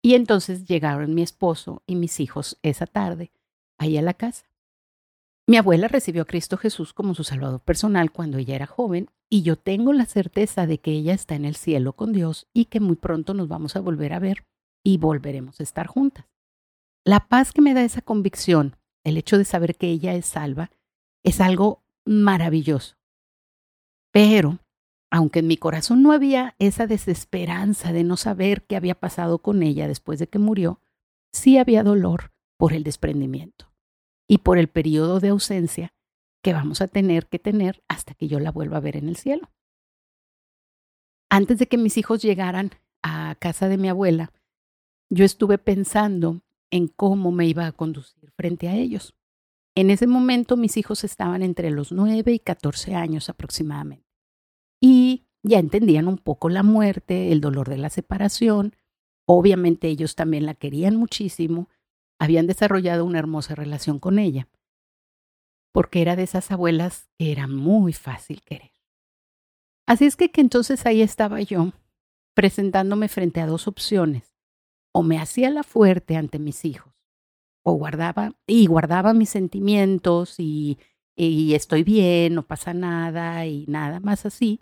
Y 0.02 0.16
entonces 0.16 0.66
llegaron 0.66 1.16
mi 1.16 1.22
esposo 1.22 1.82
y 1.88 1.96
mis 1.96 2.20
hijos 2.20 2.58
esa 2.62 2.86
tarde 2.86 3.32
ahí 3.78 3.98
a 3.98 4.02
la 4.02 4.14
casa. 4.14 4.46
Mi 5.48 5.58
abuela 5.58 5.88
recibió 5.88 6.22
a 6.22 6.26
Cristo 6.26 6.58
Jesús 6.58 6.94
como 6.94 7.16
su 7.16 7.24
Salvador 7.24 7.62
personal 7.62 8.12
cuando 8.12 8.38
ella 8.38 8.56
era 8.56 8.66
joven 8.66 9.10
y 9.30 9.42
yo 9.42 9.58
tengo 9.58 9.92
la 9.92 10.06
certeza 10.06 10.68
de 10.68 10.78
que 10.78 10.92
ella 10.92 11.14
está 11.14 11.36
en 11.36 11.44
el 11.44 11.56
cielo 11.56 11.94
con 11.94 12.14
Dios 12.14 12.48
y 12.54 12.66
que 12.66 12.80
muy 12.80 12.96
pronto 12.96 13.34
nos 13.34 13.48
vamos 13.48 13.76
a 13.76 13.82
volver 13.82 14.14
a 14.14 14.20
ver 14.20 14.46
y 14.84 14.98
volveremos 14.98 15.60
a 15.60 15.64
estar 15.64 15.88
juntas. 15.88 16.33
La 17.06 17.28
paz 17.28 17.52
que 17.52 17.62
me 17.62 17.74
da 17.74 17.84
esa 17.84 18.02
convicción, 18.02 18.78
el 19.04 19.18
hecho 19.18 19.38
de 19.38 19.44
saber 19.44 19.76
que 19.76 19.88
ella 19.88 20.14
es 20.14 20.26
salva, 20.26 20.72
es 21.24 21.42
algo 21.42 21.84
maravilloso. 22.06 22.96
Pero, 24.12 24.60
aunque 25.12 25.40
en 25.40 25.48
mi 25.48 25.58
corazón 25.58 26.02
no 26.02 26.14
había 26.14 26.56
esa 26.60 26.88
desesperanza 26.88 27.92
de 27.92 28.06
no 28.06 28.16
saber 28.16 28.66
qué 28.66 28.78
había 28.78 28.96
pasado 28.96 29.40
con 29.40 29.64
ella 29.64 29.88
después 29.88 30.18
de 30.20 30.28
que 30.28 30.40
murió, 30.40 30.80
sí 31.34 31.58
había 31.58 31.84
dolor 31.84 32.32
por 32.58 32.72
el 32.72 32.84
desprendimiento 32.84 33.74
y 34.28 34.38
por 34.38 34.58
el 34.58 34.70
periodo 34.70 35.20
de 35.20 35.30
ausencia 35.30 35.94
que 36.42 36.54
vamos 36.54 36.82
a 36.82 36.88
tener 36.88 37.28
que 37.28 37.40
tener 37.40 37.84
hasta 37.90 38.14
que 38.14 38.28
yo 38.28 38.40
la 38.40 38.52
vuelva 38.52 38.78
a 38.78 38.82
ver 38.82 38.96
en 38.96 39.10
el 39.10 39.18
cielo. 39.18 39.52
Antes 41.30 41.60
de 41.60 41.68
que 41.68 41.78
mis 41.78 41.98
hijos 41.98 42.22
llegaran 42.22 42.72
a 43.02 43.36
casa 43.40 43.68
de 43.68 43.78
mi 43.78 43.90
abuela, 43.90 44.32
yo 45.10 45.26
estuve 45.26 45.58
pensando 45.58 46.42
en 46.74 46.88
cómo 46.88 47.32
me 47.32 47.46
iba 47.46 47.68
a 47.68 47.72
conducir 47.72 48.32
frente 48.32 48.68
a 48.68 48.76
ellos. 48.76 49.16
En 49.76 49.90
ese 49.90 50.08
momento 50.08 50.58
mis 50.58 50.78
hijos 50.78 51.04
estaban 51.04 51.44
entre 51.44 51.70
los 51.72 51.92
9 51.92 52.34
y 52.34 52.40
14 52.40 52.96
años 52.96 53.30
aproximadamente. 53.30 54.08
Y 54.82 55.28
ya 55.44 55.60
entendían 55.60 56.08
un 56.08 56.18
poco 56.18 56.50
la 56.50 56.64
muerte, 56.64 57.32
el 57.32 57.42
dolor 57.42 57.70
de 57.70 57.78
la 57.78 57.90
separación. 57.90 58.76
Obviamente 59.26 59.88
ellos 59.88 60.16
también 60.16 60.46
la 60.46 60.56
querían 60.56 60.96
muchísimo 60.96 61.70
habían 62.24 62.48
desarrollado 62.48 63.04
una 63.04 63.20
hermosa 63.20 63.54
relación 63.54 64.00
con 64.00 64.18
ella, 64.18 64.48
porque 65.74 66.02
era 66.02 66.16
de 66.16 66.24
esas 66.24 66.52
abuelas 66.52 67.10
que 67.18 67.34
era 67.34 67.48
muy 67.48 67.92
fácil 67.92 68.42
querer. 68.44 68.72
Así 69.86 70.06
es 70.06 70.16
que, 70.16 70.32
que 70.32 70.40
entonces 70.40 70.86
ahí 70.86 71.02
estaba 71.02 71.42
yo, 71.42 71.74
presentándome 72.34 73.10
frente 73.10 73.42
a 73.42 73.46
dos 73.46 73.68
opciones, 73.68 74.33
o 74.94 75.04
me 75.04 75.20
hacía 75.20 75.50
la 75.50 75.64
fuerte 75.64 76.16
ante 76.16 76.40
mis 76.40 76.64
hijos, 76.64 76.94
o 77.64 77.74
guardaba 77.74 78.36
y 78.48 78.68
guardaba 78.68 79.14
mis 79.14 79.30
sentimientos 79.30 80.40
y, 80.40 80.78
y 81.16 81.54
estoy 81.56 81.84
bien, 81.84 82.36
no 82.36 82.46
pasa 82.46 82.74
nada 82.74 83.46
y 83.46 83.66
nada 83.68 84.00
más 84.00 84.26
así, 84.26 84.62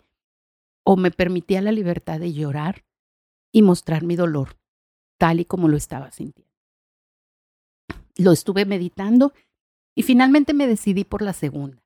o 0.84 0.96
me 0.96 1.10
permitía 1.10 1.62
la 1.62 1.70
libertad 1.70 2.18
de 2.18 2.32
llorar 2.32 2.84
y 3.52 3.62
mostrar 3.62 4.02
mi 4.02 4.16
dolor 4.16 4.56
tal 5.18 5.38
y 5.38 5.44
como 5.44 5.68
lo 5.68 5.76
estaba 5.76 6.10
sintiendo. 6.10 6.50
Lo 8.16 8.32
estuve 8.32 8.64
meditando 8.64 9.32
y 9.94 10.02
finalmente 10.02 10.54
me 10.54 10.66
decidí 10.66 11.04
por 11.04 11.22
la 11.22 11.32
segunda. 11.32 11.82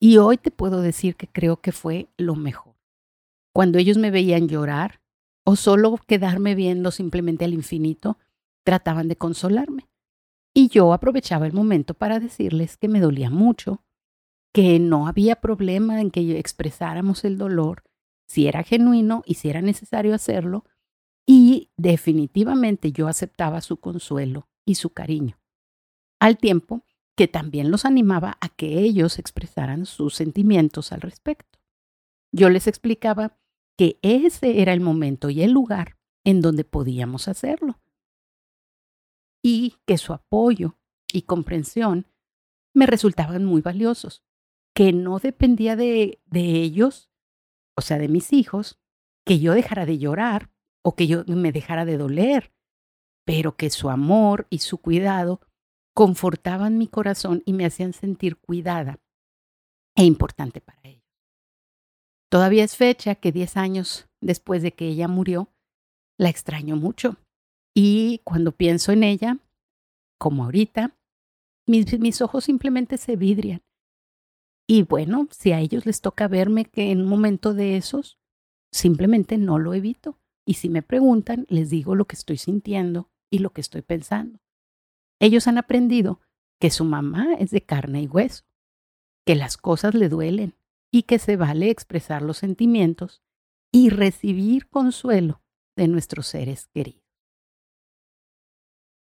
Y 0.00 0.18
hoy 0.18 0.38
te 0.38 0.50
puedo 0.50 0.80
decir 0.80 1.16
que 1.16 1.26
creo 1.26 1.60
que 1.60 1.72
fue 1.72 2.08
lo 2.16 2.34
mejor. 2.34 2.76
Cuando 3.52 3.78
ellos 3.78 3.98
me 3.98 4.10
veían 4.10 4.48
llorar 4.48 5.00
o 5.48 5.54
solo 5.54 5.96
quedarme 6.08 6.56
viendo 6.56 6.90
simplemente 6.90 7.44
al 7.44 7.54
infinito, 7.54 8.18
trataban 8.64 9.06
de 9.06 9.16
consolarme. 9.16 9.88
Y 10.52 10.68
yo 10.68 10.92
aprovechaba 10.92 11.46
el 11.46 11.52
momento 11.52 11.94
para 11.94 12.18
decirles 12.18 12.76
que 12.76 12.88
me 12.88 12.98
dolía 12.98 13.30
mucho, 13.30 13.84
que 14.52 14.80
no 14.80 15.06
había 15.06 15.36
problema 15.36 16.00
en 16.00 16.10
que 16.10 16.36
expresáramos 16.36 17.24
el 17.24 17.38
dolor, 17.38 17.84
si 18.26 18.48
era 18.48 18.64
genuino 18.64 19.22
y 19.24 19.34
si 19.34 19.48
era 19.48 19.62
necesario 19.62 20.14
hacerlo, 20.16 20.64
y 21.24 21.70
definitivamente 21.76 22.90
yo 22.90 23.06
aceptaba 23.06 23.60
su 23.60 23.76
consuelo 23.76 24.48
y 24.64 24.74
su 24.74 24.90
cariño, 24.90 25.38
al 26.18 26.38
tiempo 26.38 26.84
que 27.16 27.28
también 27.28 27.70
los 27.70 27.84
animaba 27.84 28.36
a 28.40 28.48
que 28.48 28.80
ellos 28.80 29.20
expresaran 29.20 29.86
sus 29.86 30.16
sentimientos 30.16 30.90
al 30.90 31.02
respecto. 31.02 31.60
Yo 32.32 32.50
les 32.50 32.66
explicaba 32.66 33.38
que 33.76 33.98
ese 34.02 34.62
era 34.62 34.72
el 34.72 34.80
momento 34.80 35.30
y 35.30 35.42
el 35.42 35.52
lugar 35.52 35.96
en 36.24 36.40
donde 36.40 36.64
podíamos 36.64 37.28
hacerlo 37.28 37.80
y 39.42 39.76
que 39.86 39.98
su 39.98 40.12
apoyo 40.12 40.78
y 41.12 41.22
comprensión 41.22 42.08
me 42.74 42.86
resultaban 42.86 43.44
muy 43.44 43.62
valiosos, 43.62 44.24
que 44.74 44.92
no 44.92 45.18
dependía 45.18 45.76
de, 45.76 46.20
de 46.26 46.62
ellos, 46.62 47.10
o 47.76 47.80
sea, 47.80 47.98
de 47.98 48.08
mis 48.08 48.32
hijos, 48.32 48.80
que 49.24 49.38
yo 49.38 49.54
dejara 49.54 49.86
de 49.86 49.98
llorar 49.98 50.50
o 50.82 50.94
que 50.94 51.06
yo 51.06 51.24
me 51.26 51.52
dejara 51.52 51.84
de 51.84 51.96
doler, 51.96 52.52
pero 53.24 53.56
que 53.56 53.70
su 53.70 53.88
amor 53.88 54.46
y 54.50 54.58
su 54.58 54.78
cuidado 54.78 55.40
confortaban 55.94 56.76
mi 56.76 56.88
corazón 56.88 57.42
y 57.46 57.52
me 57.52 57.64
hacían 57.64 57.92
sentir 57.92 58.36
cuidada 58.36 59.00
e 59.96 60.04
importante 60.04 60.60
para. 60.60 60.75
Todavía 62.36 62.64
es 62.64 62.76
fecha 62.76 63.14
que 63.14 63.32
diez 63.32 63.56
años 63.56 64.10
después 64.20 64.60
de 64.60 64.72
que 64.72 64.86
ella 64.86 65.08
murió, 65.08 65.48
la 66.18 66.28
extraño 66.28 66.76
mucho. 66.76 67.16
Y 67.74 68.20
cuando 68.24 68.52
pienso 68.52 68.92
en 68.92 69.04
ella, 69.04 69.38
como 70.20 70.44
ahorita, 70.44 70.94
mis, 71.66 71.98
mis 71.98 72.20
ojos 72.20 72.44
simplemente 72.44 72.98
se 72.98 73.16
vidrian. 73.16 73.62
Y 74.68 74.82
bueno, 74.82 75.28
si 75.30 75.52
a 75.52 75.60
ellos 75.60 75.86
les 75.86 76.02
toca 76.02 76.28
verme 76.28 76.66
que 76.66 76.90
en 76.90 77.00
un 77.00 77.08
momento 77.08 77.54
de 77.54 77.78
esos, 77.78 78.18
simplemente 78.70 79.38
no 79.38 79.58
lo 79.58 79.72
evito. 79.72 80.18
Y 80.46 80.54
si 80.54 80.68
me 80.68 80.82
preguntan, 80.82 81.46
les 81.48 81.70
digo 81.70 81.94
lo 81.94 82.04
que 82.04 82.16
estoy 82.16 82.36
sintiendo 82.36 83.08
y 83.32 83.38
lo 83.38 83.48
que 83.48 83.62
estoy 83.62 83.80
pensando. 83.80 84.40
Ellos 85.22 85.46
han 85.46 85.56
aprendido 85.56 86.20
que 86.60 86.68
su 86.68 86.84
mamá 86.84 87.32
es 87.38 87.50
de 87.50 87.62
carne 87.62 88.02
y 88.02 88.08
hueso, 88.08 88.44
que 89.24 89.36
las 89.36 89.56
cosas 89.56 89.94
le 89.94 90.10
duelen 90.10 90.54
y 90.92 91.02
que 91.02 91.18
se 91.18 91.36
vale 91.36 91.70
expresar 91.70 92.22
los 92.22 92.38
sentimientos 92.38 93.22
y 93.72 93.90
recibir 93.90 94.68
consuelo 94.68 95.42
de 95.76 95.88
nuestros 95.88 96.26
seres 96.26 96.68
queridos. 96.68 97.04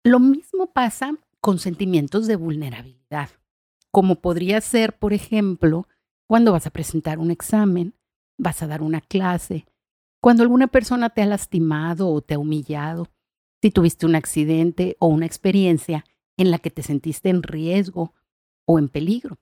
Lo 0.04 0.20
mismo 0.20 0.74
pasa 0.74 1.18
con 1.42 1.60
sentimientos 1.60 2.28
de 2.28 2.36
vulnerabilidad, 2.36 3.30
como 3.92 4.22
podría 4.22 4.62
ser, 4.62 4.98
por 4.98 5.14
ejemplo, 5.14 5.88
cuando 6.28 6.52
vas 6.52 6.68
a 6.68 6.72
presentar 6.72 7.20
un 7.20 7.32
examen, 7.32 7.94
vas 8.38 8.62
a 8.64 8.68
dar 8.68 8.82
una 8.82 9.02
clase, 9.02 9.66
cuando 10.22 10.44
alguna 10.44 10.68
persona 10.68 11.10
te 11.10 11.22
ha 11.22 11.26
lastimado 11.26 12.10
o 12.10 12.22
te 12.22 12.34
ha 12.34 12.40
humillado, 12.40 13.08
si 13.62 13.72
tuviste 13.72 14.06
un 14.06 14.16
accidente 14.16 14.98
o 15.00 15.08
una 15.08 15.26
experiencia 15.26 16.06
en 16.38 16.52
la 16.52 16.60
que 16.60 16.70
te 16.70 16.84
sentiste 16.84 17.30
en 17.30 17.44
riesgo 17.44 18.14
o 18.66 18.80
en 18.80 18.90
peligro. 18.90 19.40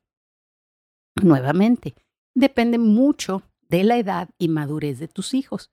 Nuevamente, 1.22 1.96
depende 2.36 2.78
mucho 2.78 3.42
de 3.68 3.84
la 3.84 3.98
edad 3.98 4.30
y 4.38 4.50
madurez 4.50 5.00
de 5.00 5.08
tus 5.08 5.34
hijos, 5.34 5.72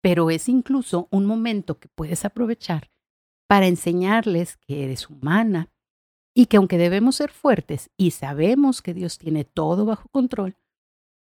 pero 0.00 0.30
es 0.30 0.48
incluso 0.48 1.08
un 1.10 1.26
momento 1.26 1.78
que 1.78 1.88
puedes 1.88 2.24
aprovechar 2.24 2.90
para 3.46 3.66
enseñarles 3.66 4.56
que 4.56 4.84
eres 4.84 5.10
humana 5.10 5.70
y 6.34 6.46
que 6.46 6.56
aunque 6.56 6.78
debemos 6.78 7.16
ser 7.16 7.30
fuertes 7.30 7.90
y 7.96 8.12
sabemos 8.12 8.82
que 8.82 8.94
Dios 8.94 9.18
tiene 9.18 9.44
todo 9.44 9.84
bajo 9.84 10.08
control, 10.08 10.56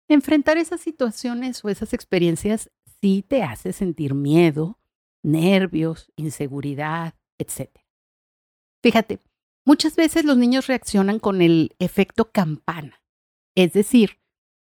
enfrentar 0.07 0.57
esas 0.57 0.81
situaciones 0.81 1.63
o 1.63 1.69
esas 1.69 1.93
experiencias 1.93 2.69
sí 3.01 3.23
te 3.27 3.43
hace 3.43 3.73
sentir 3.73 4.13
miedo, 4.13 4.79
nervios, 5.23 6.11
inseguridad, 6.15 7.15
etc. 7.37 7.69
Fíjate, 8.81 9.19
muchas 9.65 9.95
veces 9.95 10.23
los 10.23 10.37
niños 10.37 10.67
reaccionan 10.67 11.19
con 11.19 11.41
el 11.41 11.75
efecto 11.79 12.31
campana, 12.31 13.01
es 13.55 13.73
decir, 13.73 14.19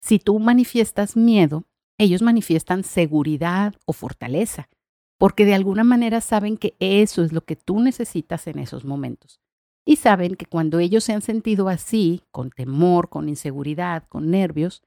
si 0.01 0.19
tú 0.19 0.39
manifiestas 0.39 1.15
miedo, 1.15 1.65
ellos 1.97 2.21
manifiestan 2.21 2.83
seguridad 2.83 3.75
o 3.85 3.93
fortaleza, 3.93 4.69
porque 5.17 5.45
de 5.45 5.53
alguna 5.53 5.83
manera 5.83 6.19
saben 6.19 6.57
que 6.57 6.75
eso 6.79 7.23
es 7.23 7.31
lo 7.31 7.41
que 7.45 7.55
tú 7.55 7.79
necesitas 7.79 8.47
en 8.47 8.57
esos 8.57 8.85
momentos. 8.85 9.39
Y 9.85 9.97
saben 9.97 10.35
que 10.35 10.45
cuando 10.45 10.79
ellos 10.79 11.03
se 11.03 11.13
han 11.13 11.21
sentido 11.21 11.69
así, 11.69 12.23
con 12.31 12.49
temor, 12.49 13.09
con 13.09 13.29
inseguridad, 13.29 14.07
con 14.07 14.31
nervios, 14.31 14.81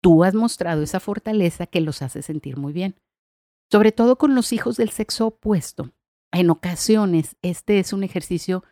tú 0.00 0.24
has 0.24 0.34
mostrado 0.34 0.82
esa 0.82 1.00
fortaleza 1.00 1.66
que 1.66 1.80
los 1.80 2.02
hace 2.02 2.22
sentir 2.22 2.56
muy 2.56 2.72
bien. 2.72 2.96
Sobre 3.70 3.92
todo 3.92 4.16
con 4.16 4.34
los 4.34 4.52
hijos 4.52 4.76
del 4.76 4.90
sexo 4.90 5.28
opuesto. 5.28 5.92
En 6.32 6.50
ocasiones, 6.50 7.36
este 7.42 7.78
es 7.78 7.92
un 7.92 8.04
ejercicio 8.04 8.64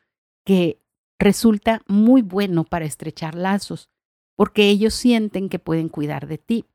que 0.45 0.81
resulta 1.19 1.83
muy 1.87 2.23
bueno 2.23 2.65
para 2.65 2.85
estrechar 2.85 3.35
lazos, 3.35 3.91
porque 4.37 4.69
ellos 4.69 4.95
sienten 4.95 5.49
que 5.49 5.59
pueden 5.59 5.89
cuidar 5.89 6.27
de 6.27 6.39
ti. 6.39 6.67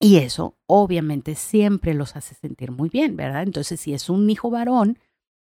Y 0.00 0.16
eso 0.18 0.58
obviamente 0.66 1.34
siempre 1.34 1.94
los 1.94 2.16
hace 2.16 2.34
sentir 2.34 2.70
muy 2.70 2.88
bien, 2.88 3.16
¿verdad? 3.16 3.42
Entonces, 3.42 3.80
si 3.80 3.94
es 3.94 4.10
un 4.10 4.28
hijo 4.28 4.50
varón, 4.50 4.98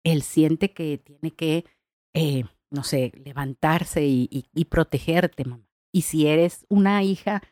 él 0.05 0.23
siente 0.23 0.73
que 0.73 0.99
tiene 0.99 1.33
que, 1.35 1.65
eh, 2.15 2.45
no 2.71 2.83
sé, 2.83 3.13
levantarse 3.25 4.07
y, 4.07 4.65
protegerte, 4.71 5.45
mamá. 5.45 5.69
Y 5.93 6.03
si 6.03 6.27
eres 6.27 6.67
una 6.69 7.03
hija 7.03 7.43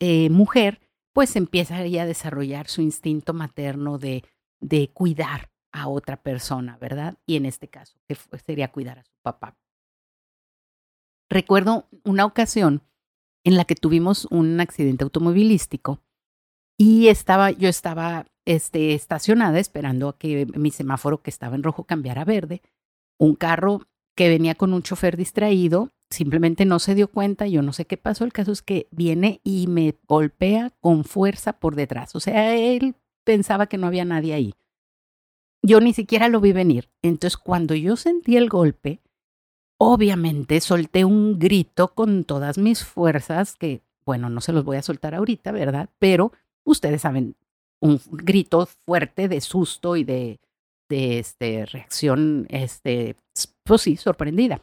eh, 0.00 0.30
mujer, 0.30 0.80
pues 1.12 1.36
empieza 1.36 1.76
a 1.78 2.06
desarrollar 2.06 2.68
su 2.68 2.82
instinto 2.82 3.32
materno 3.32 3.98
de, 3.98 4.24
de 4.60 4.90
cuidar 4.92 5.50
a 5.72 5.88
otra 5.88 6.22
persona, 6.22 6.76
¿verdad? 6.78 7.18
Y 7.26 7.36
en 7.36 7.46
este 7.46 7.68
caso, 7.68 7.98
que 8.06 8.16
sería 8.44 8.70
cuidar 8.70 9.00
a 9.00 9.04
su 9.04 9.16
papá. 9.22 9.56
Recuerdo 11.28 11.88
una 12.04 12.26
ocasión 12.26 12.82
en 13.44 13.56
la 13.56 13.64
que 13.64 13.74
tuvimos 13.74 14.26
un 14.30 14.60
accidente 14.60 15.04
automovilístico 15.04 16.00
y 16.78 17.08
estaba, 17.08 17.50
yo 17.50 17.68
estaba 17.68 18.26
este, 18.44 18.94
estacionada 18.94 19.58
esperando 19.60 20.08
a 20.08 20.18
que 20.18 20.46
mi 20.56 20.70
semáforo 20.70 21.22
que 21.22 21.30
estaba 21.30 21.54
en 21.54 21.62
rojo 21.62 21.84
cambiara 21.84 22.22
a 22.22 22.24
verde. 22.24 22.62
Un 23.18 23.36
carro 23.36 23.82
que 24.16 24.28
venía 24.28 24.54
con 24.54 24.72
un 24.72 24.82
chofer 24.82 25.16
distraído 25.16 25.90
simplemente 26.10 26.64
no 26.64 26.78
se 26.78 26.94
dio 26.94 27.08
cuenta, 27.08 27.46
yo 27.46 27.62
no 27.62 27.72
sé 27.72 27.86
qué 27.86 27.96
pasó, 27.96 28.24
el 28.24 28.32
caso 28.32 28.52
es 28.52 28.62
que 28.62 28.88
viene 28.90 29.40
y 29.42 29.66
me 29.66 29.96
golpea 30.06 30.70
con 30.80 31.04
fuerza 31.04 31.54
por 31.54 31.74
detrás, 31.74 32.14
o 32.14 32.20
sea, 32.20 32.56
él 32.56 32.94
pensaba 33.24 33.66
que 33.66 33.78
no 33.78 33.86
había 33.86 34.04
nadie 34.04 34.34
ahí. 34.34 34.54
Yo 35.62 35.80
ni 35.80 35.94
siquiera 35.94 36.28
lo 36.28 36.40
vi 36.40 36.52
venir. 36.52 36.90
Entonces, 37.00 37.38
cuando 37.38 37.74
yo 37.74 37.96
sentí 37.96 38.36
el 38.36 38.50
golpe, 38.50 39.00
obviamente 39.86 40.60
solté 40.60 41.04
un 41.04 41.38
grito 41.38 41.94
con 41.94 42.24
todas 42.24 42.56
mis 42.56 42.84
fuerzas, 42.84 43.54
que, 43.54 43.82
bueno, 44.06 44.30
no 44.30 44.40
se 44.40 44.52
los 44.52 44.64
voy 44.64 44.78
a 44.78 44.82
soltar 44.82 45.14
ahorita, 45.14 45.52
¿verdad? 45.52 45.90
Pero 45.98 46.32
ustedes 46.64 47.02
saben, 47.02 47.36
un 47.80 48.00
grito 48.10 48.66
fuerte 48.66 49.28
de 49.28 49.42
susto 49.42 49.96
y 49.96 50.04
de, 50.04 50.40
de 50.88 51.18
este, 51.18 51.66
reacción, 51.66 52.46
este, 52.48 53.16
pues 53.62 53.82
sí, 53.82 53.96
sorprendida. 53.96 54.60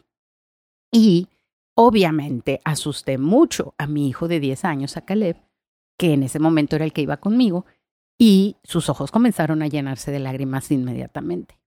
Y 0.92 1.28
obviamente 1.76 2.60
asusté 2.64 3.20
mucho 3.20 3.76
a 3.78 3.86
mi 3.86 4.08
hijo 4.08 4.28
de 4.28 4.40
10 4.40 4.66
años, 4.66 4.98
a 4.98 5.02
Caleb, 5.02 5.38
que 6.00 6.14
en 6.14 6.24
ese 6.24 6.40
momento 6.40 6.76
era 6.76 6.86
el 6.86 6.94
que 6.94 7.04
iba 7.04 7.18
conmigo, 7.18 7.66
y 8.18 8.56
sus 8.64 8.90
ojos 8.90 9.12
comenzaron 9.12 9.62
a 9.62 9.68
llenarse 9.68 10.12
de 10.12 10.20
lágrimas 10.20 10.72
inmediatamente. 10.72 11.60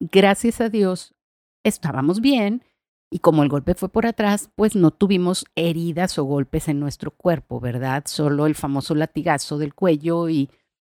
Gracias 0.00 0.60
a 0.60 0.68
Dios 0.68 1.14
estábamos 1.62 2.20
bien 2.20 2.62
y 3.10 3.20
como 3.20 3.42
el 3.42 3.48
golpe 3.48 3.74
fue 3.74 3.88
por 3.88 4.06
atrás, 4.06 4.50
pues 4.56 4.74
no 4.74 4.90
tuvimos 4.90 5.44
heridas 5.54 6.18
o 6.18 6.24
golpes 6.24 6.68
en 6.68 6.80
nuestro 6.80 7.10
cuerpo, 7.10 7.60
¿verdad? 7.60 8.04
Solo 8.06 8.46
el 8.46 8.54
famoso 8.54 8.94
latigazo 8.94 9.58
del 9.58 9.74
cuello 9.74 10.28
y, 10.28 10.50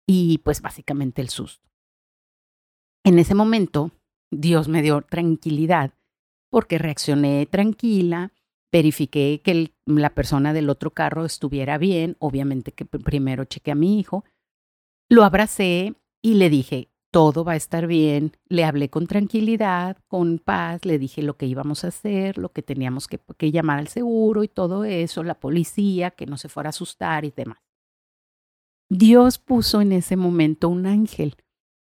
y 0.07 0.39
pues 0.39 0.63
básicamente 0.63 1.21
el 1.21 1.29
susto. 1.29 1.69
En 3.05 3.19
ese 3.19 3.35
momento, 3.35 3.91
Dios 4.31 4.69
me 4.69 4.83
dio 4.83 5.03
tranquilidad 5.03 5.93
porque 6.51 6.79
reaccioné 6.79 7.47
tranquila, 7.47 8.33
verifiqué 8.73 9.41
que 9.45 9.73
la 9.87 10.15
persona 10.15 10.53
del 10.53 10.71
otro 10.71 10.93
carro 10.93 11.25
estuviera 11.25 11.79
bien, 11.79 12.17
obviamente 12.19 12.73
que 12.73 12.85
primero 12.85 13.45
chequé 13.45 13.73
a 13.73 13.75
mi 13.75 13.99
hijo, 13.99 14.25
lo 15.11 15.25
abracé 15.25 15.95
y 16.23 16.35
le 16.35 16.51
dije, 16.51 16.89
todo 17.19 17.43
va 17.43 17.55
a 17.55 17.57
estar 17.57 17.89
bien, 17.89 18.31
le 18.49 18.63
hablé 18.63 18.91
con 18.91 19.09
tranquilidad, 19.09 19.97
con 20.07 20.39
paz, 20.39 20.85
le 20.85 21.01
dije 21.01 21.21
lo 21.21 21.37
que 21.37 21.47
íbamos 21.47 21.83
a 21.83 21.89
hacer, 21.89 22.39
lo 22.39 22.53
que 22.53 22.63
teníamos 22.63 23.09
que, 23.09 23.19
llamar 23.51 23.81
al 23.81 23.89
seguro 23.89 24.45
y 24.45 24.49
todo 24.49 24.85
eso, 24.85 25.25
la 25.25 25.35
policía, 25.41 26.13
que 26.13 26.27
no 26.27 26.37
se 26.37 26.49
fuera 26.49 26.69
a 26.69 26.71
asustar 26.71 27.25
y 27.25 27.33
demás. 27.33 27.59
Dios 28.89 29.41
puso 29.41 29.81
en 29.81 29.91
ese 29.91 30.15
momento 30.15 30.69
un 30.69 30.87
ángel, 30.87 31.35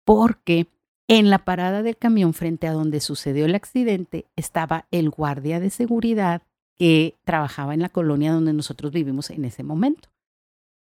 porque 0.04 0.66
en 1.08 1.30
la 1.30 1.38
parada 1.38 1.82
del 1.82 1.96
camión 1.96 2.34
frente 2.34 2.66
a 2.66 2.74
donde 2.74 3.00
sucedió 3.00 3.46
el 3.46 3.54
accidente 3.54 4.26
estaba 4.36 4.88
el 4.90 5.08
guardia 5.08 5.58
de 5.58 5.70
seguridad 5.70 6.42
que 6.76 7.16
trabajaba 7.24 7.72
en 7.72 7.80
la 7.80 7.88
colonia 7.88 8.34
donde 8.34 8.52
nosotros 8.52 8.92
vivimos 8.92 9.30
en 9.30 9.46
ese 9.46 9.62
momento. 9.62 10.10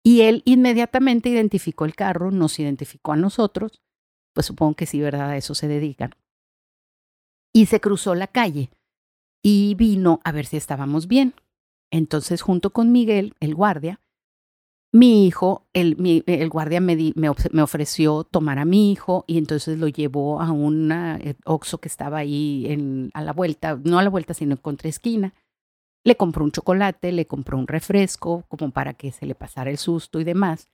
Y 0.03 0.23
él 0.23 0.43
inmediatamente 0.47 1.29
identificó 1.29 1.85
el 1.85 1.95
carro, 1.95 2.33
nos 2.33 2.59
identificó 2.59 3.13
a 3.13 3.17
nosotros, 3.17 3.83
pues 4.37 4.45
supongo 4.45 4.75
que 4.75 4.85
sí, 4.85 5.01
¿verdad? 5.01 5.31
A 5.31 5.37
eso 5.39 5.55
se 5.55 5.67
dedican. 5.67 6.11
Y 7.55 7.67
se 7.67 7.81
cruzó 7.81 8.15
la 8.15 8.27
calle 8.27 8.69
y 9.43 9.75
vino 9.77 10.21
a 10.25 10.31
ver 10.31 10.45
si 10.45 10.59
estábamos 10.59 11.09
bien. 11.09 11.33
Entonces, 11.91 12.43
junto 12.43 12.69
con 12.69 12.93
Miguel, 12.93 13.33
el 13.41 13.55
guardia, 13.55 13.99
mi 14.93 15.27
hijo, 15.27 15.67
el, 15.73 16.23
el 16.27 16.51
guardia 16.51 16.83
me, 16.83 17.15
me, 17.15 17.63
ofreció 17.63 18.25
tomar 18.25 18.59
a 18.59 18.67
mi 18.67 18.93
hijo 18.93 19.25
y 19.27 19.39
entonces 19.39 19.79
lo 19.79 19.89
llevó 19.89 20.43
a 20.43 20.53
un 20.53 20.93
eh, 20.93 21.35
Oxxo 21.47 21.79
que 21.79 21.89
estaba 21.89 22.19
ahí 22.19 22.67
en, 22.69 23.11
a 23.15 23.23
la 23.23 23.33
vuelta, 23.33 23.81
no 23.85 23.99
a 23.99 24.03
la 24.03 24.11
vuelta, 24.11 24.35
sino 24.35 24.53
en 24.53 24.61
contraesquina. 24.61 25.33
Le 26.05 26.19
compró 26.19 26.45
un 26.45 26.53
chocolate, 26.53 27.11
le 27.11 27.27
compró 27.27 27.57
un 27.57 27.67
refresco, 27.67 28.45
como 28.49 28.71
para 28.71 28.93
que 28.93 29.13
se 29.13 29.25
le 29.25 29.35
pasara 29.35 29.71
el 29.71 29.79
susto 29.79 30.21
y 30.21 30.25
demás. 30.25 30.69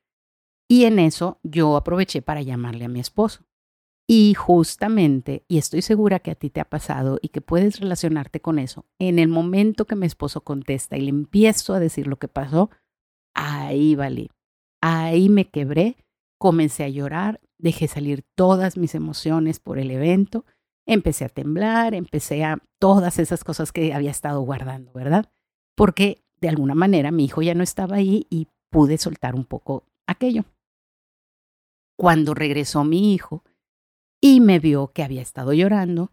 Y 0.69 0.85
en 0.85 0.99
eso 0.99 1.39
yo 1.45 1.77
aproveché 1.77 2.23
para 2.23 2.43
llamarle 2.43 2.87
a 2.87 2.89
mi 2.89 2.99
esposo. 2.99 3.45
Y 4.15 4.35
justamente, 4.35 5.43
y 5.49 5.57
estoy 5.57 5.81
segura 5.81 6.19
que 6.19 6.33
a 6.33 6.35
ti 6.35 6.51
te 6.51 6.61
ha 6.61 6.67
pasado 6.67 7.19
y 7.23 7.29
que 7.29 7.41
puedes 7.41 7.81
relacionarte 7.81 8.43
con 8.43 8.59
eso, 8.59 8.85
en 8.99 9.19
el 9.19 9.29
momento 9.29 9.87
que 9.87 9.97
mi 9.97 10.05
esposo 10.05 10.43
contesta 10.43 10.99
y 10.99 11.01
le 11.01 11.09
empiezo 11.09 11.73
a 11.73 11.81
decir 11.81 12.07
lo 12.07 12.19
que 12.19 12.29
pasó, 12.29 12.69
ahí 13.35 13.95
valí. 13.95 14.31
Ahí 14.83 15.31
me 15.31 15.49
quebré, 15.49 15.97
comencé 16.39 16.85
a 16.85 16.91
llorar, 16.91 17.41
dejé 17.57 17.89
salir 17.89 18.23
todas 18.37 18.77
mis 18.77 18.95
emociones 18.95 19.61
por 19.61 19.79
el 19.79 19.91
evento, 19.91 20.45
empecé 20.87 21.25
a 21.25 21.31
temblar, 21.31 21.95
empecé 21.95 22.45
a 22.45 22.59
todas 22.79 23.19
esas 23.19 23.45
cosas 23.45 23.73
que 23.73 23.95
había 23.95 24.11
estado 24.11 24.43
guardando, 24.43 24.93
¿verdad? 24.93 25.33
Porque 25.75 26.23
de 26.39 26.51
alguna 26.51 26.75
manera 26.75 27.13
mi 27.13 27.25
hijo 27.25 27.41
ya 27.41 27.55
no 27.55 27.63
estaba 27.63 27.97
ahí 27.97 28.27
y 28.29 28.49
pude 28.69 28.99
soltar 28.99 29.35
un 29.35 29.47
poco 29.47 29.87
aquello. 30.07 30.45
Cuando 31.97 32.35
regresó 32.35 32.85
mi 32.85 33.15
hijo 33.15 33.43
y 34.25 34.41
me 34.41 34.61
vio 34.61 34.93
que 34.93 35.03
había 35.03 35.21
estado 35.21 35.53
llorando, 35.53 36.13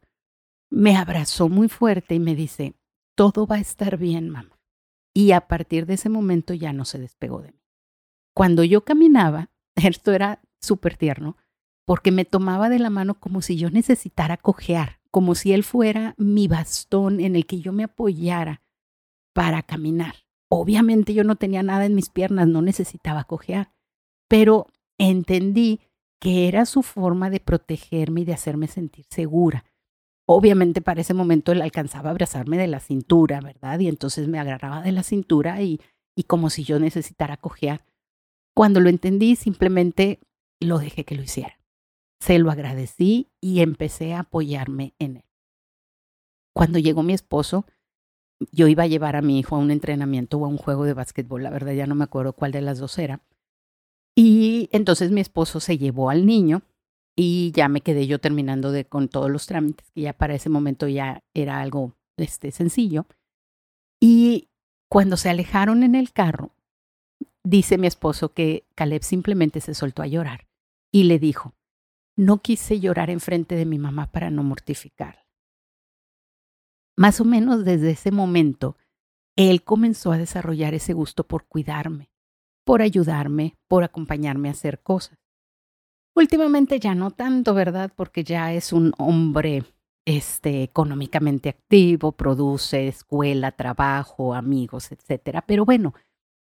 me 0.72 0.98
abrazó 0.98 1.48
muy 1.48 1.70
fuerte 1.70 2.16
y 2.16 2.20
me 2.20 2.36
dice, 2.36 2.74
todo 3.16 3.46
va 3.46 3.58
a 3.58 3.60
estar 3.60 3.98
bien, 3.98 4.30
mamá. 4.30 4.60
Y 5.14 5.32
a 5.32 5.48
partir 5.48 5.86
de 5.86 5.94
ese 5.94 6.10
momento 6.10 6.54
ya 6.54 6.74
no 6.74 6.86
se 6.86 6.98
despegó 6.98 7.42
de 7.42 7.52
mí. 7.52 7.62
Cuando 8.36 8.64
yo 8.64 8.84
caminaba, 8.84 9.52
esto 9.76 10.12
era 10.12 10.42
súper 10.60 10.98
tierno, 10.98 11.38
porque 11.86 12.12
me 12.12 12.26
tomaba 12.26 12.70
de 12.70 12.80
la 12.80 12.90
mano 12.90 13.20
como 13.20 13.42
si 13.42 13.58
yo 13.58 13.70
necesitara 13.70 14.38
cojear, 14.38 15.00
como 15.12 15.36
si 15.36 15.54
él 15.54 15.64
fuera 15.64 16.16
mi 16.18 16.48
bastón 16.48 17.20
en 17.20 17.36
el 17.36 17.46
que 17.46 17.62
yo 17.62 17.74
me 17.74 17.84
apoyara 17.84 18.64
para 19.34 19.62
caminar. 19.62 20.16
Obviamente 20.50 21.14
yo 21.14 21.24
no 21.24 21.36
tenía 21.36 21.62
nada 21.62 21.86
en 21.86 21.94
mis 21.94 22.10
piernas, 22.10 22.48
no 22.48 22.64
necesitaba 22.64 23.24
cojear, 23.26 23.72
pero 24.28 24.68
entendí 24.98 25.82
que 26.20 26.48
era 26.48 26.66
su 26.66 26.82
forma 26.82 27.30
de 27.30 27.40
protegerme 27.40 28.22
y 28.22 28.26
de 28.26 28.34
hacerme 28.34 28.68
sentir 28.68 29.06
segura. 29.10 29.66
Obviamente 30.28 30.82
para 30.82 31.02
ese 31.02 31.14
momento 31.14 31.52
él 31.52 31.62
alcanzaba 31.62 32.10
a 32.10 32.12
abrazarme 32.12 32.58
de 32.58 32.68
la 32.68 32.80
cintura, 32.80 33.42
¿verdad? 33.42 33.80
Y 33.80 33.88
entonces 33.88 34.28
me 34.28 34.40
agarraba 34.40 34.82
de 34.82 34.92
la 34.92 35.04
cintura 35.04 35.62
y, 35.62 35.82
y 36.16 36.24
como 36.24 36.50
si 36.50 36.64
yo 36.64 36.80
necesitara 36.80 37.38
cojear. 37.38 37.86
Cuando 38.54 38.80
lo 38.80 38.90
entendí, 38.90 39.36
simplemente 39.36 40.20
lo 40.60 40.78
dejé 40.78 41.06
que 41.06 41.16
lo 41.16 41.24
hiciera. 41.24 41.60
Se 42.20 42.38
lo 42.38 42.52
agradecí 42.52 43.32
y 43.42 43.62
empecé 43.62 44.14
a 44.14 44.20
apoyarme 44.20 44.94
en 45.00 45.18
él. 45.18 45.26
Cuando 46.54 46.78
llegó 46.78 47.02
mi 47.02 47.14
esposo, 47.14 47.66
yo 48.52 48.68
iba 48.68 48.84
a 48.84 48.88
llevar 48.88 49.16
a 49.16 49.22
mi 49.22 49.40
hijo 49.40 49.56
a 49.56 49.60
un 49.60 49.72
entrenamiento 49.72 50.38
o 50.38 50.46
a 50.46 50.50
un 50.50 50.58
juego 50.58 50.84
de 50.84 50.94
básquetbol, 50.94 51.44
la 51.44 51.50
verdad 51.50 51.74
ya 51.74 51.88
no 51.88 51.96
me 51.96 52.04
acuerdo 52.04 52.34
cuál 52.34 52.52
de 52.52 52.62
las 52.62 52.80
dos 52.80 52.98
era. 52.98 53.22
Entonces 54.72 55.12
mi 55.12 55.22
esposo 55.22 55.60
se 55.60 55.78
llevó 55.78 56.10
al 56.10 56.26
niño 56.26 56.62
y 57.16 57.52
ya 57.52 57.68
me 57.68 57.82
quedé 57.82 58.08
yo 58.08 58.20
terminando 58.20 58.72
de, 58.72 58.86
con 58.86 59.10
todos 59.10 59.30
los 59.30 59.46
trámites, 59.46 59.92
que 59.92 60.02
ya 60.02 60.14
para 60.14 60.36
ese 60.36 60.50
momento 60.50 60.88
ya 60.88 61.24
era 61.34 61.60
algo 61.60 61.96
este, 62.18 62.52
sencillo. 62.52 63.08
Y 64.00 64.50
cuando 64.90 65.18
se 65.18 65.30
alejaron 65.30 65.84
en 65.84 65.96
el 65.96 66.14
carro, 66.14 66.52
dice 67.44 67.78
mi 67.78 67.88
esposo 67.88 68.34
que 68.34 68.66
Caleb 68.76 69.04
simplemente 69.04 69.60
se 69.60 69.74
soltó 69.74 70.02
a 70.02 70.08
llorar 70.08 70.48
y 70.92 71.04
le 71.04 71.20
dijo, 71.20 71.54
no 72.16 72.42
quise 72.42 72.80
llorar 72.80 73.10
enfrente 73.10 73.56
de 73.56 73.66
mi 73.66 73.80
mamá 73.80 74.12
para 74.12 74.30
no 74.30 74.44
mortificar. 74.44 75.26
Más 76.96 77.22
o 77.22 77.26
menos 77.26 77.64
desde 77.64 77.92
ese 77.92 78.12
momento, 78.12 78.78
él 79.36 79.64
comenzó 79.64 80.12
a 80.12 80.18
desarrollar 80.18 80.74
ese 80.74 80.94
gusto 80.94 81.26
por 81.26 81.48
cuidarme, 81.48 82.12
por 82.66 82.82
ayudarme, 82.82 83.56
por 83.68 83.84
acompañarme 83.84 84.50
a 84.50 84.52
hacer 84.52 84.80
cosas. 84.80 85.18
Últimamente 86.16 86.80
ya 86.80 86.96
no 86.96 87.12
tanto, 87.12 87.54
¿verdad? 87.54 87.92
Porque 87.96 88.24
ya 88.24 88.54
es 88.54 88.74
un 88.74 88.94
hombre 88.98 89.64
este, 90.06 90.64
económicamente 90.64 91.50
activo, 91.50 92.12
produce 92.12 92.88
escuela, 92.88 93.52
trabajo, 93.52 94.34
amigos, 94.34 94.92
etcétera. 94.92 95.44
Pero 95.46 95.66
bueno, 95.66 95.94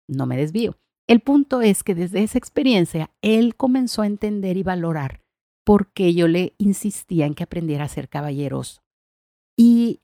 no 0.08 0.25
me 0.25 0.38
desvío. 0.38 0.75
El 1.08 1.21
punto 1.21 1.62
es 1.62 1.84
que 1.84 1.95
desde 1.95 2.23
esa 2.23 2.38
experiencia 2.38 3.12
él 3.21 3.55
comenzó 3.55 4.01
a 4.01 4.08
entender 4.08 4.58
y 4.58 4.63
valorar 4.63 5.23
por 5.63 5.91
qué 5.91 6.13
yo 6.13 6.27
le 6.27 6.53
insistía 6.58 7.25
en 7.25 7.36
que 7.36 7.43
aprendiera 7.43 7.86
a 7.86 7.89
ser 7.89 8.10
caballeroso. 8.10 8.82
Y 9.55 10.01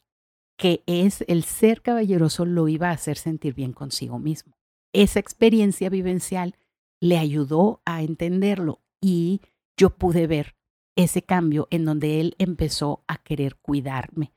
que 0.58 0.84
es 0.86 1.24
el 1.28 1.44
ser 1.44 1.82
caballeroso 1.82 2.46
lo 2.46 2.68
iba 2.68 2.90
a 2.90 2.94
hacer 2.94 3.18
sentir 3.18 3.56
bien 3.56 3.74
consigo 3.74 4.20
mismo. 4.20 4.56
Esa 4.96 5.20
experiencia 5.20 5.90
vivencial 5.90 6.56
le 7.02 7.18
ayudó 7.18 7.82
a 7.84 8.02
entenderlo 8.02 8.82
y 9.02 9.42
yo 9.76 9.90
pude 9.90 10.26
ver 10.26 10.56
ese 10.96 11.22
cambio 11.22 11.68
en 11.70 11.84
donde 11.84 12.22
él 12.22 12.36
empezó 12.38 13.04
a 13.06 13.18
querer 13.18 13.58
cuidarme, 13.58 14.32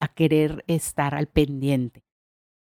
a 0.00 0.08
querer 0.08 0.64
estar 0.66 1.14
al 1.14 1.28
pendiente. 1.28 2.04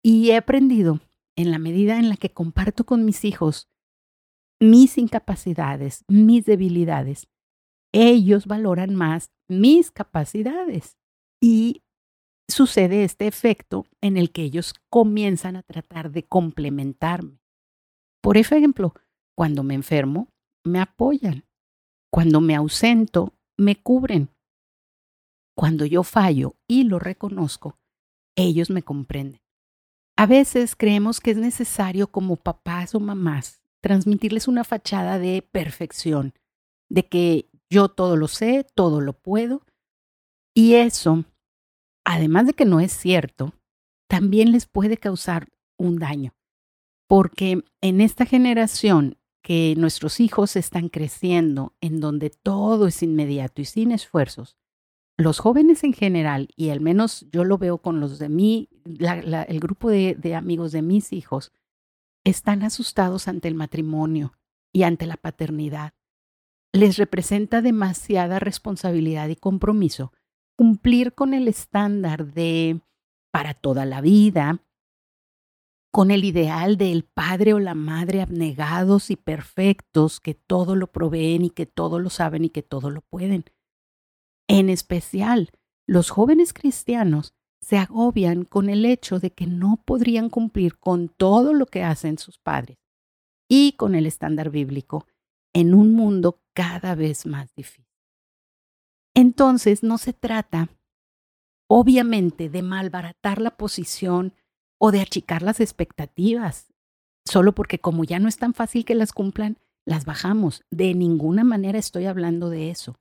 Y 0.01 0.31
he 0.31 0.35
aprendido, 0.35 0.99
en 1.35 1.51
la 1.51 1.59
medida 1.59 1.99
en 1.99 2.09
la 2.09 2.17
que 2.17 2.33
comparto 2.33 2.87
con 2.87 3.05
mis 3.05 3.23
hijos 3.23 3.69
mis 4.59 4.97
incapacidades, 4.97 6.05
mis 6.07 6.43
debilidades, 6.43 7.27
ellos 7.91 8.47
valoran 8.47 8.95
más 8.95 9.31
mis 9.47 9.91
capacidades. 9.91 10.97
Y 11.39 11.83
sucede 12.47 13.03
este 13.03 13.27
efecto 13.27 13.85
en 14.01 14.17
el 14.17 14.31
que 14.31 14.43
ellos 14.43 14.73
comienzan 14.89 15.55
a 15.55 15.63
tratar 15.63 16.11
de 16.11 16.23
complementarme. 16.23 17.39
Por 18.21 18.37
ejemplo, 18.37 18.93
cuando 19.35 19.63
me 19.63 19.75
enfermo, 19.75 20.29
me 20.63 20.79
apoyan. 20.79 21.45
Cuando 22.09 22.41
me 22.41 22.55
ausento, 22.55 23.33
me 23.57 23.75
cubren. 23.75 24.29
Cuando 25.55 25.85
yo 25.85 26.03
fallo 26.03 26.55
y 26.67 26.83
lo 26.83 26.99
reconozco, 26.99 27.77
ellos 28.35 28.69
me 28.69 28.83
comprenden. 28.83 29.41
A 30.15 30.25
veces 30.25 30.75
creemos 30.75 31.19
que 31.19 31.31
es 31.31 31.37
necesario 31.37 32.07
como 32.07 32.37
papás 32.37 32.95
o 32.95 32.99
mamás 32.99 33.61
transmitirles 33.81 34.47
una 34.47 34.63
fachada 34.63 35.19
de 35.19 35.41
perfección, 35.41 36.33
de 36.89 37.07
que 37.07 37.49
yo 37.69 37.89
todo 37.89 38.15
lo 38.15 38.27
sé, 38.27 38.65
todo 38.75 39.01
lo 39.01 39.13
puedo. 39.13 39.61
Y 40.53 40.73
eso, 40.75 41.25
además 42.07 42.47
de 42.47 42.53
que 42.53 42.65
no 42.65 42.79
es 42.79 42.93
cierto, 42.93 43.53
también 44.07 44.53
les 44.53 44.65
puede 44.65 44.97
causar 44.97 45.49
un 45.77 45.99
daño. 45.99 46.33
Porque 47.07 47.63
en 47.81 47.99
esta 48.01 48.25
generación 48.25 49.17
que 49.43 49.75
nuestros 49.77 50.21
hijos 50.21 50.55
están 50.55 50.87
creciendo 50.87 51.75
en 51.81 51.99
donde 51.99 52.29
todo 52.29 52.87
es 52.87 53.03
inmediato 53.03 53.61
y 53.61 53.65
sin 53.65 53.91
esfuerzos, 53.91 54.57
los 55.17 55.39
jóvenes 55.39 55.83
en 55.83 55.93
general, 55.93 56.47
y 56.55 56.69
al 56.69 56.79
menos 56.79 57.25
yo 57.31 57.43
lo 57.43 57.57
veo 57.57 57.79
con 57.79 57.99
los 57.99 58.19
de 58.19 58.29
mí, 58.29 58.69
el 58.85 59.59
grupo 59.59 59.89
de, 59.89 60.35
amigos 60.35 60.71
de 60.71 60.81
mis 60.81 61.11
hijos, 61.11 61.51
están 62.23 62.63
asustados 62.63 63.27
ante 63.27 63.49
el 63.49 63.55
matrimonio 63.55 64.33
y 64.71 64.83
ante 64.83 65.07
la 65.07 65.17
paternidad. 65.17 65.93
les 66.73 66.97
representa 66.97 67.61
demasiada 67.61 68.39
responsabilidad 68.39 69.29
y 69.29 69.35
compromiso 69.35 70.13
cumplir 70.57 71.13
con 71.13 71.33
el 71.33 71.47
estándar 71.47 72.33
de 72.33 72.81
para 73.31 73.53
toda 73.53 73.85
la 73.85 74.01
vida, 74.01 74.63
con 75.91 76.11
el 76.11 76.25
ideal 76.25 76.77
del 76.77 77.03
padre 77.03 77.53
o 77.53 77.59
la 77.59 77.75
madre 77.75 78.21
abnegados 78.21 79.09
y 79.11 79.15
perfectos 79.15 80.19
que 80.19 80.33
todo 80.33 80.75
lo 80.75 80.87
proveen 80.87 81.45
y 81.45 81.49
que 81.49 81.65
todo 81.65 81.99
lo 81.99 82.09
saben 82.09 82.45
y 82.45 82.49
que 82.49 82.63
todo 82.63 82.89
lo 82.89 83.01
pueden. 83.01 83.45
En 84.47 84.69
especial, 84.69 85.51
los 85.87 86.09
jóvenes 86.09 86.53
cristianos 86.53 87.33
se 87.61 87.77
agobian 87.77 88.43
con 88.43 88.69
el 88.69 88.85
hecho 88.85 89.19
de 89.19 89.31
que 89.31 89.47
no 89.47 89.81
podrían 89.85 90.29
cumplir 90.29 90.77
con 90.77 91.09
todo 91.09 91.53
lo 91.53 91.65
que 91.65 91.83
hacen 91.83 92.17
sus 92.17 92.37
padres 92.39 92.77
y 93.49 93.73
con 93.73 93.95
el 93.95 94.05
estándar 94.05 94.49
bíblico 94.49 95.05
en 95.53 95.73
un 95.73 95.93
mundo 95.93 96.41
cada 96.53 96.95
vez 96.95 97.25
más 97.25 97.53
difícil. 97.55 97.86
Entonces, 99.17 99.81
no 99.81 99.97
se 99.97 100.13
trata, 100.13 100.69
obviamente, 101.67 102.49
de 102.49 102.61
malbaratar 102.61 103.41
la 103.41 103.57
posición 103.57 104.35
o 104.79 104.91
de 104.91 105.01
achicar 105.01 105.41
las 105.41 105.59
expectativas, 105.59 106.71
solo 107.25 107.55
porque 107.55 107.79
como 107.79 108.03
ya 108.03 108.19
no 108.19 108.27
es 108.27 108.37
tan 108.37 108.53
fácil 108.53 108.85
que 108.85 108.93
las 108.93 109.13
cumplan, 109.13 109.57
las 109.87 110.05
bajamos. 110.05 110.61
De 110.69 110.93
ninguna 110.93 111.43
manera 111.43 111.79
estoy 111.79 112.05
hablando 112.05 112.51
de 112.51 112.69
eso. 112.69 112.99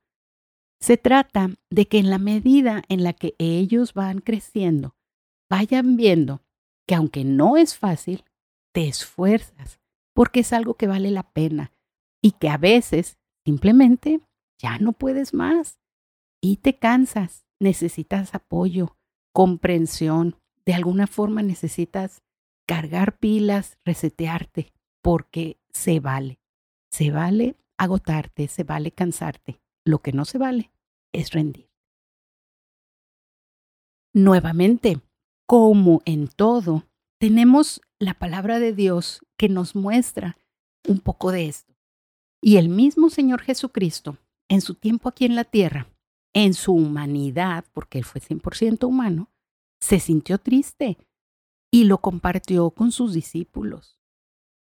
Se 0.80 0.96
trata 0.96 1.50
de 1.68 1.86
que 1.86 1.98
en 1.98 2.08
la 2.08 2.18
medida 2.18 2.82
en 2.88 3.04
la 3.04 3.12
que 3.12 3.34
ellos 3.36 3.92
van 3.92 4.20
creciendo, 4.20 4.96
vayan 5.50 5.98
viendo 5.98 6.40
que 6.88 6.94
aunque 6.94 7.24
no 7.24 7.58
es 7.58 7.76
fácil, 7.76 8.24
te 8.72 8.88
esfuerzas, 8.88 9.80
porque 10.14 10.40
es 10.40 10.54
algo 10.54 10.78
que 10.78 10.86
vale 10.86 11.10
la 11.10 11.24
pena 11.24 11.72
y 12.22 12.30
que 12.30 12.48
a 12.48 12.56
veces 12.56 13.18
simplemente 13.44 14.22
ya 14.58 14.78
no 14.78 14.94
puedes 14.94 15.34
más 15.34 15.78
y 16.52 16.58
te 16.58 16.78
cansas, 16.78 17.44
necesitas 17.58 18.32
apoyo, 18.32 18.96
comprensión, 19.32 20.36
de 20.64 20.74
alguna 20.74 21.08
forma 21.08 21.42
necesitas 21.42 22.22
cargar 22.68 23.18
pilas, 23.18 23.78
resetearte, 23.84 24.72
porque 25.02 25.58
se 25.72 25.98
vale. 25.98 26.38
Se 26.88 27.10
vale 27.10 27.56
agotarte, 27.76 28.46
se 28.46 28.62
vale 28.62 28.92
cansarte. 28.92 29.60
Lo 29.84 30.02
que 30.02 30.12
no 30.12 30.24
se 30.24 30.38
vale 30.38 30.70
es 31.12 31.32
rendir. 31.32 31.68
Nuevamente, 34.14 35.00
como 35.46 36.00
en 36.04 36.28
todo, 36.28 36.84
tenemos 37.18 37.80
la 37.98 38.14
palabra 38.14 38.60
de 38.60 38.72
Dios 38.72 39.20
que 39.36 39.48
nos 39.48 39.74
muestra 39.74 40.38
un 40.86 41.00
poco 41.00 41.32
de 41.32 41.48
esto. 41.48 41.74
Y 42.40 42.56
el 42.56 42.68
mismo 42.68 43.10
Señor 43.10 43.42
Jesucristo, 43.42 44.18
en 44.48 44.60
su 44.60 44.76
tiempo 44.76 45.08
aquí 45.08 45.24
en 45.24 45.34
la 45.34 45.42
tierra, 45.42 45.88
en 46.36 46.52
su 46.52 46.74
humanidad, 46.74 47.64
porque 47.72 47.96
Él 47.96 48.04
fue 48.04 48.20
100% 48.20 48.86
humano, 48.86 49.30
se 49.80 50.00
sintió 50.00 50.36
triste 50.36 50.98
y 51.70 51.84
lo 51.84 52.02
compartió 52.02 52.70
con 52.72 52.92
sus 52.92 53.14
discípulos. 53.14 53.98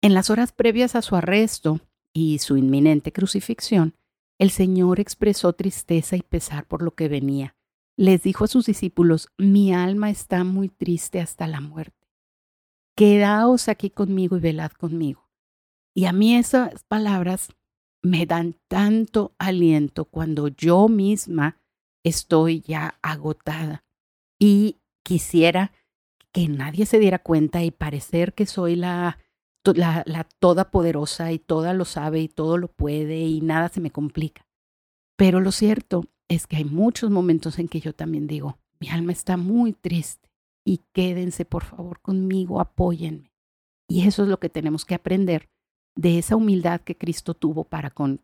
En 0.00 0.14
las 0.14 0.30
horas 0.30 0.52
previas 0.52 0.94
a 0.94 1.02
su 1.02 1.16
arresto 1.16 1.80
y 2.12 2.38
su 2.38 2.56
inminente 2.56 3.12
crucifixión, 3.12 3.96
el 4.38 4.52
Señor 4.52 5.00
expresó 5.00 5.54
tristeza 5.54 6.14
y 6.14 6.22
pesar 6.22 6.68
por 6.68 6.82
lo 6.82 6.94
que 6.94 7.08
venía. 7.08 7.56
Les 7.96 8.22
dijo 8.22 8.44
a 8.44 8.48
sus 8.48 8.66
discípulos, 8.66 9.28
mi 9.36 9.74
alma 9.74 10.10
está 10.10 10.44
muy 10.44 10.68
triste 10.68 11.20
hasta 11.20 11.48
la 11.48 11.60
muerte. 11.60 12.06
Quedaos 12.94 13.68
aquí 13.68 13.90
conmigo 13.90 14.36
y 14.36 14.40
velad 14.40 14.70
conmigo. 14.70 15.28
Y 15.96 16.04
a 16.04 16.12
mí 16.12 16.36
esas 16.36 16.84
palabras 16.84 17.48
me 18.06 18.24
dan 18.24 18.56
tanto 18.68 19.34
aliento 19.38 20.04
cuando 20.04 20.48
yo 20.48 20.88
misma 20.88 21.58
estoy 22.04 22.60
ya 22.60 22.98
agotada 23.02 23.84
y 24.38 24.76
quisiera 25.02 25.72
que 26.32 26.48
nadie 26.48 26.86
se 26.86 27.00
diera 27.00 27.18
cuenta 27.18 27.64
y 27.64 27.72
parecer 27.72 28.32
que 28.32 28.46
soy 28.46 28.76
la, 28.76 29.18
la, 29.64 30.04
la 30.06 30.24
todopoderosa 30.38 31.32
y 31.32 31.38
toda 31.40 31.74
lo 31.74 31.84
sabe 31.84 32.20
y 32.20 32.28
todo 32.28 32.58
lo 32.58 32.68
puede 32.68 33.20
y 33.22 33.40
nada 33.40 33.68
se 33.70 33.80
me 33.80 33.90
complica. 33.90 34.46
Pero 35.16 35.40
lo 35.40 35.50
cierto 35.50 36.04
es 36.28 36.46
que 36.46 36.56
hay 36.56 36.64
muchos 36.64 37.10
momentos 37.10 37.58
en 37.58 37.68
que 37.68 37.80
yo 37.80 37.92
también 37.92 38.28
digo, 38.28 38.58
mi 38.78 38.88
alma 38.88 39.12
está 39.12 39.36
muy 39.36 39.72
triste 39.72 40.30
y 40.64 40.82
quédense 40.92 41.44
por 41.44 41.64
favor 41.64 42.00
conmigo, 42.00 42.60
apóyenme. 42.60 43.32
Y 43.88 44.06
eso 44.06 44.22
es 44.22 44.28
lo 44.28 44.38
que 44.38 44.48
tenemos 44.48 44.84
que 44.84 44.94
aprender 44.94 45.48
de 45.96 46.18
esa 46.18 46.36
humildad 46.36 46.80
que 46.82 46.96
Cristo 46.96 47.34
tuvo 47.34 47.64
para 47.64 47.90
con 47.90 48.20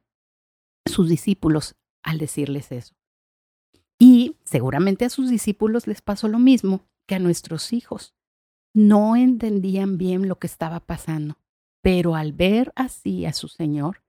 sus 0.86 1.08
discípulos 1.08 1.74
al 2.02 2.18
decirles 2.18 2.70
eso. 2.70 2.94
Y 3.98 4.36
seguramente 4.44 5.04
a 5.04 5.10
sus 5.10 5.30
discípulos 5.30 5.86
les 5.86 6.02
pasó 6.02 6.28
lo 6.28 6.38
mismo 6.38 6.84
que 7.06 7.14
a 7.14 7.18
nuestros 7.18 7.72
hijos. 7.72 8.14
No 8.74 9.16
entendían 9.16 9.98
bien 9.98 10.28
lo 10.28 10.38
que 10.38 10.46
estaba 10.46 10.80
pasando, 10.80 11.38
pero 11.82 12.14
al 12.14 12.32
ver 12.32 12.72
así 12.74 13.26
a 13.26 13.32
su 13.32 13.48
Señor, 13.48 14.02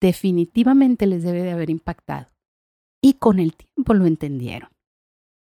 definitivamente 0.00 1.06
les 1.06 1.22
debe 1.22 1.42
de 1.42 1.52
haber 1.52 1.70
impactado. 1.70 2.30
Y 3.00 3.14
con 3.14 3.38
el 3.38 3.54
tiempo 3.54 3.94
lo 3.94 4.06
entendieron. 4.06 4.70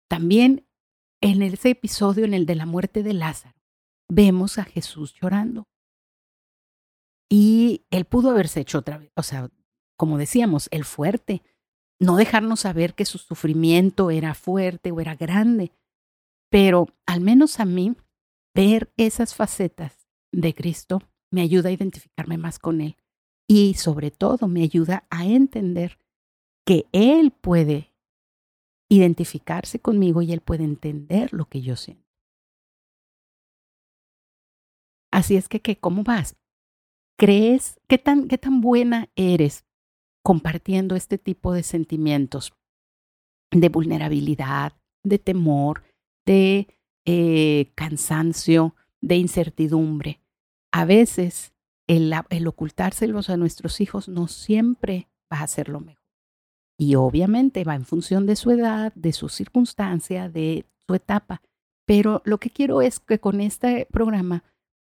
También 0.10 0.66
en 1.22 1.42
ese 1.42 1.72
episodio, 1.72 2.26
en 2.26 2.34
el 2.34 2.46
de 2.46 2.56
la 2.56 2.66
muerte 2.66 3.04
de 3.04 3.14
Lázaro, 3.14 3.56
vemos 4.10 4.58
a 4.58 4.64
Jesús 4.64 5.14
llorando. 5.14 5.68
Y 7.30 7.86
él 7.92 8.06
pudo 8.06 8.30
haberse 8.30 8.62
hecho 8.62 8.80
otra 8.80 8.98
vez, 8.98 9.12
o 9.16 9.24
sea, 9.24 9.50
como 9.98 10.18
decíamos, 10.18 10.70
el 10.72 10.86
fuerte, 10.86 11.42
no 12.00 12.16
dejarnos 12.16 12.62
saber 12.62 12.94
que 12.94 13.06
su 13.06 13.18
sufrimiento 13.18 14.12
era 14.12 14.34
fuerte 14.34 14.92
o 14.92 15.02
era 15.02 15.16
grande, 15.16 15.72
pero 16.50 16.88
al 17.06 17.22
menos 17.22 17.60
a 17.60 17.66
mí, 17.66 17.96
ver 18.56 18.92
esas 18.98 19.36
facetas 19.36 20.08
de 20.32 20.54
Cristo 20.54 21.02
me 21.32 21.42
ayuda 21.42 21.70
a 21.70 21.74
identificarme 21.74 22.38
más 22.38 22.60
con 22.60 22.82
Él 22.82 22.96
y 23.48 23.76
sobre 23.76 24.12
todo 24.12 24.48
me 24.48 24.64
ayuda 24.64 25.06
a 25.10 25.26
entender 25.26 25.98
que 26.66 26.86
Él 26.92 27.32
puede 27.32 27.94
identificarse 28.90 29.80
conmigo 29.80 30.22
y 30.22 30.32
Él 30.32 30.42
puede 30.42 30.64
entender 30.64 31.34
lo 31.34 31.46
que 31.46 31.62
yo 31.62 31.76
siento. 31.76 32.08
Así 35.12 35.36
es 35.36 35.50
que, 35.50 35.62
¿qué, 35.62 35.78
¿cómo 35.78 36.04
vas? 36.04 36.36
¿Crees 37.18 37.80
qué 37.88 37.98
tan, 37.98 38.28
qué 38.28 38.38
tan 38.38 38.62
buena 38.62 39.10
eres 39.16 39.66
compartiendo 40.24 40.96
este 40.96 41.18
tipo 41.18 41.54
de 41.54 41.64
sentimientos 41.64 42.54
de 43.52 43.70
vulnerabilidad, 43.70 44.74
de 45.04 45.20
temor, 45.20 45.84
de 46.26 46.68
eh, 47.06 47.72
cansancio, 47.76 48.76
de 49.00 49.16
incertidumbre. 49.16 50.22
A 50.72 50.86
veces 50.86 51.54
el, 51.88 52.14
el 52.30 52.48
ocultárselos 52.48 53.30
a 53.30 53.38
nuestros 53.38 53.80
hijos 53.80 54.10
no 54.10 54.28
siempre 54.28 55.08
va 55.32 55.42
a 55.42 55.48
ser 55.48 55.70
lo 55.70 55.80
mejor. 55.80 56.04
Y 56.78 56.96
obviamente 56.96 57.64
va 57.64 57.76
en 57.76 57.86
función 57.86 58.26
de 58.26 58.36
su 58.36 58.52
edad, 58.52 58.94
de 58.94 59.14
su 59.14 59.30
circunstancia, 59.30 60.30
de 60.30 60.66
su 60.86 60.94
etapa. 60.94 61.42
Pero 61.86 62.22
lo 62.26 62.38
que 62.38 62.50
quiero 62.50 62.82
es 62.82 63.00
que 63.00 63.20
con 63.20 63.40
este 63.40 63.88
programa 63.90 64.44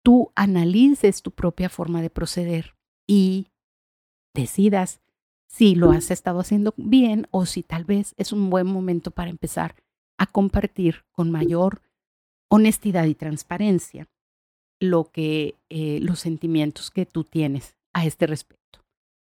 tú 0.03 0.33
analices 0.35 1.23
tu 1.23 1.31
propia 1.31 1.69
forma 1.69 2.03
de 2.03 2.11
proceder 2.11 2.77
y 3.07 3.49
decidas 4.35 5.01
si 5.49 5.75
lo 5.75 5.91
has 5.91 6.11
estado 6.11 6.39
haciendo 6.39 6.75
bien 6.77 7.27
o 7.33 7.45
si 7.45 7.63
tal 7.63 7.85
vez 7.85 8.15
es 8.17 8.33
un 8.33 8.51
buen 8.51 8.67
momento 8.67 9.11
para 9.11 9.31
empezar 9.31 9.75
a 10.17 10.27
compartir 10.27 11.05
con 11.11 11.31
mayor 11.31 11.83
honestidad 12.49 13.07
y 13.07 13.15
transparencia 13.15 14.09
lo 14.81 15.11
que 15.11 15.57
eh, 15.69 15.99
los 16.01 16.21
sentimientos 16.21 16.91
que 16.91 17.05
tú 17.05 17.25
tienes 17.25 17.77
a 17.93 18.07
este 18.07 18.27
respecto. 18.27 18.81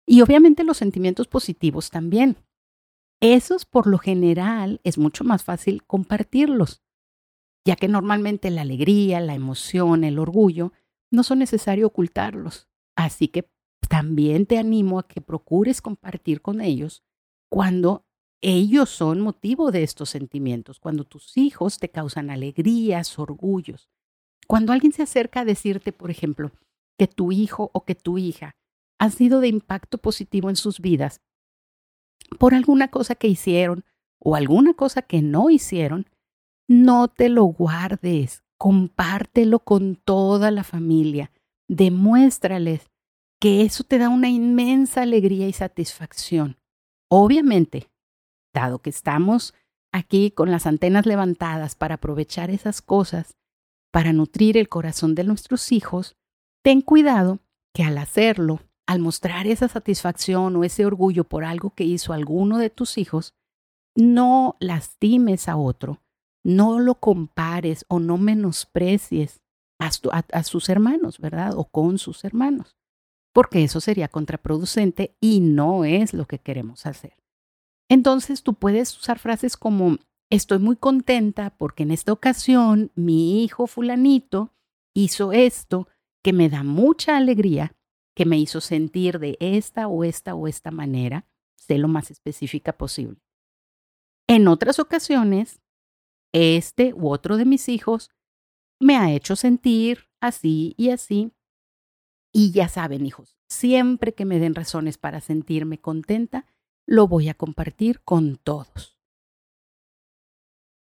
Y 0.06 0.20
obviamente 0.20 0.64
los 0.64 0.78
sentimientos 0.78 1.28
positivos 1.28 1.90
también. 1.90 2.36
Esos 3.20 3.64
por 3.64 3.86
lo 3.86 3.98
general 3.98 4.80
es 4.84 4.98
mucho 4.98 5.24
más 5.24 5.44
fácil 5.44 5.82
compartirlos, 5.84 6.82
ya 7.64 7.76
que 7.76 7.88
normalmente 7.88 8.50
la 8.50 8.62
alegría, 8.62 9.20
la 9.20 9.34
emoción, 9.34 10.04
el 10.04 10.18
orgullo 10.18 10.72
no 11.10 11.22
son 11.22 11.38
necesario 11.38 11.86
ocultarlos. 11.86 12.68
Así 12.96 13.28
que 13.28 13.48
también 13.88 14.46
te 14.46 14.58
animo 14.58 14.98
a 14.98 15.06
que 15.06 15.20
procures 15.20 15.80
compartir 15.80 16.42
con 16.42 16.60
ellos 16.60 17.02
cuando 17.48 18.04
ellos 18.40 18.90
son 18.90 19.20
motivo 19.20 19.70
de 19.70 19.82
estos 19.82 20.10
sentimientos, 20.10 20.78
cuando 20.78 21.04
tus 21.04 21.36
hijos 21.36 21.78
te 21.78 21.88
causan 21.88 22.30
alegrías, 22.30 23.18
orgullos. 23.18 23.88
Cuando 24.46 24.72
alguien 24.72 24.92
se 24.92 25.02
acerca 25.02 25.40
a 25.40 25.44
decirte, 25.44 25.92
por 25.92 26.10
ejemplo, 26.10 26.52
que 26.98 27.06
tu 27.06 27.32
hijo 27.32 27.70
o 27.72 27.84
que 27.84 27.94
tu 27.94 28.18
hija 28.18 28.56
ha 28.98 29.10
sido 29.10 29.40
de 29.40 29.48
impacto 29.48 29.98
positivo 29.98 30.50
en 30.50 30.56
sus 30.56 30.80
vidas 30.80 31.20
por 32.38 32.54
alguna 32.54 32.88
cosa 32.88 33.14
que 33.14 33.28
hicieron 33.28 33.84
o 34.18 34.36
alguna 34.36 34.74
cosa 34.74 35.02
que 35.02 35.22
no 35.22 35.50
hicieron, 35.50 36.06
no 36.68 37.08
te 37.08 37.28
lo 37.28 37.44
guardes, 37.44 38.42
compártelo 38.58 39.58
con 39.58 39.96
toda 39.96 40.50
la 40.50 40.64
familia, 40.64 41.30
demuéstrales 41.68 42.90
que 43.40 43.62
eso 43.62 43.84
te 43.84 43.98
da 43.98 44.08
una 44.08 44.30
inmensa 44.30 45.02
alegría 45.02 45.48
y 45.48 45.52
satisfacción. 45.52 46.56
Obviamente, 47.10 47.90
dado 48.54 48.78
que 48.78 48.90
estamos 48.90 49.54
aquí 49.92 50.30
con 50.30 50.50
las 50.50 50.66
antenas 50.66 51.04
levantadas 51.06 51.74
para 51.74 51.96
aprovechar 51.96 52.50
esas 52.50 52.80
cosas, 52.80 53.36
para 53.92 54.12
nutrir 54.12 54.56
el 54.56 54.68
corazón 54.68 55.14
de 55.14 55.24
nuestros 55.24 55.72
hijos, 55.72 56.16
ten 56.62 56.80
cuidado 56.80 57.40
que 57.74 57.84
al 57.84 57.98
hacerlo, 57.98 58.60
al 58.86 59.00
mostrar 59.00 59.46
esa 59.46 59.68
satisfacción 59.68 60.56
o 60.56 60.64
ese 60.64 60.86
orgullo 60.86 61.24
por 61.24 61.44
algo 61.44 61.70
que 61.70 61.84
hizo 61.84 62.12
alguno 62.12 62.58
de 62.58 62.70
tus 62.70 62.98
hijos, 62.98 63.34
no 63.94 64.56
lastimes 64.58 65.48
a 65.48 65.56
otro, 65.56 66.00
no 66.44 66.78
lo 66.78 66.96
compares 66.96 67.84
o 67.88 67.98
no 67.98 68.18
menosprecies 68.18 69.42
a, 69.78 70.42
sus 70.44 70.68
hermanos, 70.68 71.18
¿verdad? 71.18 71.54
O 71.56 71.64
con 71.64 71.98
sus 71.98 72.24
hermanos, 72.24 72.76
porque 73.32 73.64
eso 73.64 73.80
sería 73.80 74.08
contraproducente 74.08 75.16
y 75.20 75.40
no 75.40 75.84
es 75.84 76.14
lo 76.14 76.26
que 76.26 76.38
queremos 76.38 76.86
hacer. 76.86 77.16
Entonces 77.88 78.42
tú 78.42 78.54
puedes 78.54 78.96
usar 78.96 79.18
frases 79.18 79.56
como, 79.56 79.98
estoy 80.30 80.58
muy 80.58 80.76
contenta 80.76 81.50
porque 81.56 81.82
en 81.82 81.90
esta 81.90 82.12
ocasión 82.12 82.92
mi 82.94 83.44
hijo 83.44 83.66
fulanito 83.66 84.54
hizo 84.94 85.32
esto 85.32 85.88
que 86.22 86.32
me 86.32 86.48
da 86.48 86.62
mucha 86.62 87.16
alegría, 87.16 87.74
que 88.14 88.24
me 88.24 88.38
hizo 88.38 88.60
sentir 88.60 89.18
de 89.18 89.36
esta 89.40 89.88
o 89.88 90.04
esta 90.04 90.34
o 90.34 90.46
esta 90.46 90.70
manera, 90.70 91.26
sé 91.56 91.78
lo 91.78 91.88
más 91.88 92.10
específica 92.10 92.72
posible. 92.72 93.20
En 94.26 94.48
otras 94.48 94.78
ocasiones, 94.78 95.60
este 96.34 96.92
u 96.92 97.10
otro 97.10 97.36
de 97.36 97.44
mis 97.44 97.68
hijos 97.68 98.10
me 98.80 98.96
ha 98.96 99.12
hecho 99.12 99.36
sentir 99.36 100.10
así 100.20 100.74
y 100.76 100.90
así. 100.90 101.32
Y 102.32 102.50
ya 102.50 102.68
saben, 102.68 103.06
hijos, 103.06 103.38
siempre 103.48 104.12
que 104.12 104.24
me 104.24 104.40
den 104.40 104.54
razones 104.54 104.98
para 104.98 105.20
sentirme 105.20 105.78
contenta, 105.78 106.46
lo 106.86 107.06
voy 107.06 107.28
a 107.28 107.34
compartir 107.34 108.00
con 108.02 108.36
todos. 108.36 108.98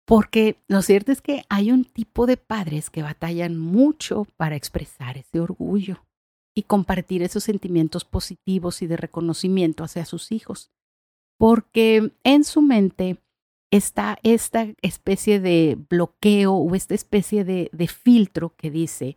Porque 0.07 0.63
lo 0.69 0.83
cierto 0.83 1.13
es 1.13 1.21
que 1.21 1.45
hay 1.49 1.73
un 1.73 1.85
tipo 1.85 2.27
de 2.27 2.37
padres 2.37 2.91
que 2.91 3.03
batallan 3.03 3.59
mucho 3.59 4.27
para 4.37 4.57
expresar 4.57 5.19
ese 5.19 5.41
orgullo 5.41 6.07
y 6.55 6.63
compartir 6.63 7.23
esos 7.23 7.45
sentimientos 7.45 8.05
positivos 8.05 8.81
y 8.83 8.87
de 8.87 8.97
reconocimiento 8.97 9.85
hacia 9.85 10.07
sus 10.07 10.33
hijos. 10.33 10.71
Porque 11.39 12.13
en 12.25 12.45
su 12.45 12.63
mente 12.63 13.19
está 13.77 14.19
esta 14.23 14.67
especie 14.83 15.41
de 15.41 15.77
bloqueo 15.89 16.55
o 16.55 16.75
esta 16.75 16.95
especie 16.95 17.45
de, 17.45 17.71
filtro 17.89 18.55
que 18.57 18.71
dice 18.71 19.17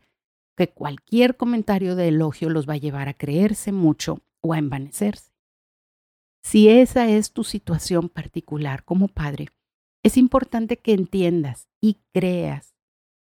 que 0.55 0.69
cualquier 0.69 1.37
comentario 1.37 1.95
de 1.95 2.09
elogio 2.09 2.49
los 2.49 2.67
va 2.67 2.73
a 2.73 2.77
llevar 2.77 3.07
a 3.07 3.13
creerse 3.13 3.71
mucho 3.71 4.21
o 4.41 4.53
a 4.53 4.57
envanecerse. 4.57 5.31
Si 6.43 6.69
esa 6.69 7.07
es 7.07 7.31
tu 7.31 7.43
situación 7.43 8.09
particular 8.09 8.83
como 8.83 9.07
padre, 9.07 9.49
es 10.03 10.17
importante 10.17 10.77
que 10.77 10.93
entiendas 10.93 11.67
y 11.81 11.97
creas 12.13 12.75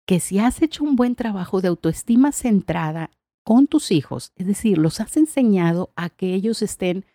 que 0.07 0.19
si 0.19 0.39
has 0.39 0.61
hecho 0.61 0.83
un 0.83 0.95
buen 0.95 1.15
trabajo 1.15 1.61
de 1.61 1.67
autoestima 1.67 2.31
centrada 2.31 3.11
con 3.43 3.67
tus 3.67 3.91
hijos, 3.91 4.31
es 4.35 4.47
decir, 4.47 4.77
los 4.77 4.99
has 4.99 5.17
enseñado 5.17 5.91
a 5.95 6.09
que 6.09 6.33
ellos 6.33 6.61
estén 6.61 7.05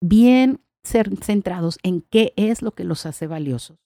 bien 0.00 0.60
ser 0.82 1.10
centrados 1.22 1.78
en 1.82 2.02
qué 2.02 2.32
es 2.36 2.62
lo 2.62 2.72
que 2.72 2.84
los 2.84 3.06
hace 3.06 3.26
valiosos, 3.26 3.78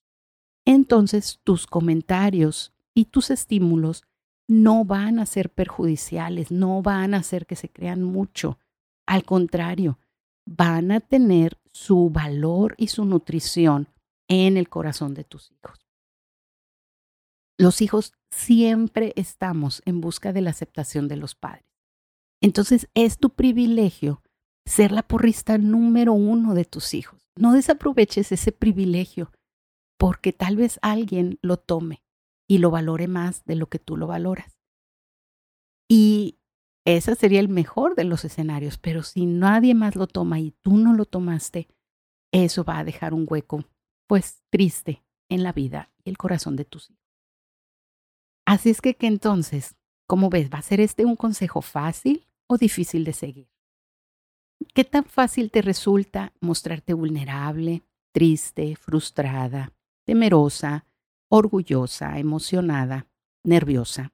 entonces 0.64 1.40
tus 1.44 1.66
comentarios 1.66 2.72
y 2.94 3.07
tus 3.07 3.30
estímulos 3.30 4.04
no 4.46 4.85
van 4.85 5.18
a 5.18 5.26
ser 5.26 5.50
perjudiciales, 5.50 6.50
no 6.50 6.83
van 6.83 7.14
a 7.14 7.18
hacer 7.18 7.46
que 7.46 7.57
se 7.57 7.70
crean 7.70 8.02
mucho. 8.02 8.59
Al 9.07 9.24
contrario, 9.24 9.98
van 10.46 10.92
a 10.92 11.00
tener 11.00 11.59
su 11.72 12.11
valor 12.11 12.74
y 12.78 12.88
su 12.88 13.04
nutrición 13.04 13.88
en 14.28 14.57
el 14.57 14.68
corazón 14.68 15.14
de 15.14 15.24
tus 15.24 15.50
hijos. 15.50 15.87
Los 17.59 17.83
hijos 17.83 18.12
siempre 18.30 19.12
estamos 19.16 19.83
en 19.85 20.00
busca 20.00 20.33
de 20.33 20.40
la 20.40 20.50
aceptación 20.50 21.09
de 21.09 21.16
los 21.16 21.35
padres. 21.35 21.64
Entonces 22.40 22.88
es 22.94 23.18
tu 23.18 23.30
privilegio 23.30 24.22
ser 24.66 24.92
la 24.92 25.03
porrista 25.03 25.59
número 25.59 26.12
uno 26.12 26.55
de 26.55 26.64
tus 26.64 26.94
hijos. 26.94 27.20
No 27.37 27.53
desaproveches 27.53 28.33
ese 28.33 28.53
privilegio 28.53 29.33
porque 29.98 30.33
tal 30.33 30.57
vez 30.57 30.79
alguien 30.83 31.38
lo 31.42 31.57
tome 31.57 32.03
y 32.48 32.59
lo 32.59 32.70
valore 32.70 33.09
más 33.09 33.44
de 33.44 33.57
lo 33.57 33.68
que 33.68 33.79
tú 33.79 33.96
lo 33.96 34.07
valoras. 34.07 34.59
Y 35.88 36.38
ese 36.87 37.14
sería 37.14 37.40
el 37.40 37.48
mejor 37.48 37.94
de 37.94 38.05
los 38.05 38.24
escenarios, 38.24 38.79
pero 38.79 39.03
si 39.03 39.27
nadie 39.27 39.74
más 39.74 39.96
lo 39.96 40.07
toma 40.07 40.40
y 40.40 40.53
tú 40.62 40.77
no 40.77 40.94
lo 40.94 41.07
tomaste, 41.07 41.68
eso 42.33 42.64
va 42.64 42.79
a 42.79 42.85
dejar 42.85 43.14
un 43.14 43.27
hueco, 43.29 43.64
pues 44.07 44.42
triste 44.50 45.05
en 45.31 45.42
la 45.42 45.53
vida 45.53 45.92
y 46.05 46.11
el 46.11 46.18
corazón 46.18 46.57
de 46.57 46.64
tus 46.64 46.90
hijos. 46.90 47.05
Así 48.46 48.70
es 48.70 48.81
que, 48.83 48.94
entonces, 49.00 49.77
¿cómo 50.07 50.29
ves? 50.29 50.50
¿Va 50.53 50.59
a 50.59 50.62
ser 50.62 50.81
este 50.81 51.05
un 51.05 51.16
consejo 51.16 51.62
fácil 51.62 52.27
o 52.46 52.59
difícil 52.59 53.05
de 53.05 53.14
seguir? 53.14 53.54
¿Qué 54.75 54.85
tan 54.85 55.05
fácil 55.05 55.51
te 55.51 55.62
resulta 55.62 56.33
mostrarte 56.40 56.95
vulnerable, 56.95 57.85
triste, 58.12 58.77
frustrada, 58.77 59.73
temerosa, 60.05 60.87
orgullosa, 61.29 62.19
emocionada, 62.19 63.07
nerviosa? 63.45 64.12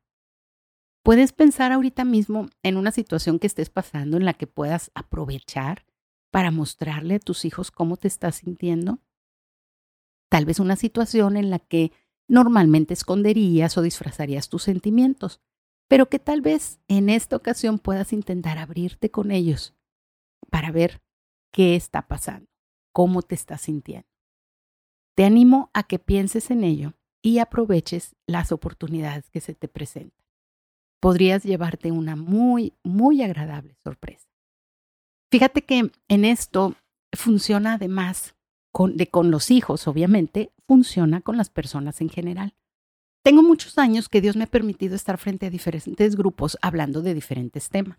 Puedes 1.03 1.33
pensar 1.33 1.73
ahorita 1.73 2.05
mismo 2.05 2.49
en 2.63 2.77
una 2.77 2.91
situación 2.91 3.39
que 3.39 3.47
estés 3.47 3.71
pasando 3.71 4.17
en 4.17 4.25
la 4.25 4.35
que 4.35 4.47
puedas 4.47 4.91
aprovechar 4.95 5.87
para 6.31 6.51
mostrarle 6.51 7.17
a 7.17 7.21
tus 7.21 7.45
hijos 7.45 7.71
cómo 7.71 7.97
te 7.97 8.09
estás 8.09 8.37
sintiendo. 8.37 9.01
Tal 10.29 10.45
vez 10.45 10.61
una 10.61 10.77
situación 10.77 11.37
en 11.37 11.51
la 11.51 11.59
que 11.59 11.93
normalmente 12.29 12.95
esconderías 12.95 13.77
o 13.79 13.83
disfrazarías 13.83 14.49
tus 14.49 14.63
sentimientos, 14.63 15.41
pero 15.89 16.09
que 16.09 16.19
tal 16.19 16.43
vez 16.43 16.79
en 16.87 17.09
esta 17.09 17.35
ocasión 17.35 17.79
puedas 17.79 18.13
intentar 18.13 18.59
abrirte 18.59 19.11
con 19.11 19.33
ellos 19.33 19.75
para 20.51 20.71
ver 20.71 21.03
qué 21.53 21.77
está 21.77 22.07
pasando, 22.07 22.49
cómo 22.93 23.23
te 23.23 23.35
estás 23.35 23.63
sintiendo. 23.63 24.09
Te 25.17 25.25
animo 25.25 25.71
a 25.75 25.83
que 25.83 25.99
pienses 25.99 26.51
en 26.51 26.65
ello 26.65 26.95
y 27.23 27.39
aproveches 27.39 28.17
las 28.27 28.53
oportunidades 28.53 29.31
que 29.31 29.41
se 29.41 29.55
te 29.55 29.69
presentan. 29.69 30.25
Podrías 31.01 31.43
llevarte 31.43 31.93
una 31.93 32.17
muy, 32.17 32.75
muy 32.83 33.23
agradable 33.23 33.77
sorpresa. 33.83 34.29
Fíjate 35.31 35.63
que 35.63 35.91
en 36.09 36.25
esto 36.25 36.75
funciona 37.13 37.75
además 37.75 38.37
con, 38.73 38.97
de, 38.97 39.07
con 39.07 39.31
los 39.31 39.51
hijos, 39.51 39.87
obviamente, 39.89 40.53
funciona 40.67 41.21
con 41.21 41.37
las 41.37 41.51
personas 41.51 42.01
en 42.01 42.09
general. 42.09 42.55
Tengo 43.23 43.43
muchos 43.43 43.79
años 43.79 44.09
que 44.09 44.21
Dios 44.21 44.37
me 44.37 44.45
ha 44.45 44.51
permitido 44.51 44.95
estar 44.95 45.19
frente 45.19 45.47
a 45.47 45.51
diferentes 45.51 46.17
grupos 46.17 46.57
hablando 46.63 47.03
de 47.03 47.15
diferentes 47.15 47.69
temas. 47.69 47.99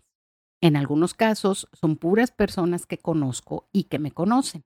En 0.62 0.76
algunos 0.76 1.12
casos 1.12 1.68
son 1.72 1.96
puras 1.96 2.30
personas 2.30 2.86
que 2.86 2.98
conozco 2.98 3.68
y 3.72 3.84
que 3.84 3.98
me 3.98 4.12
conocen. 4.12 4.64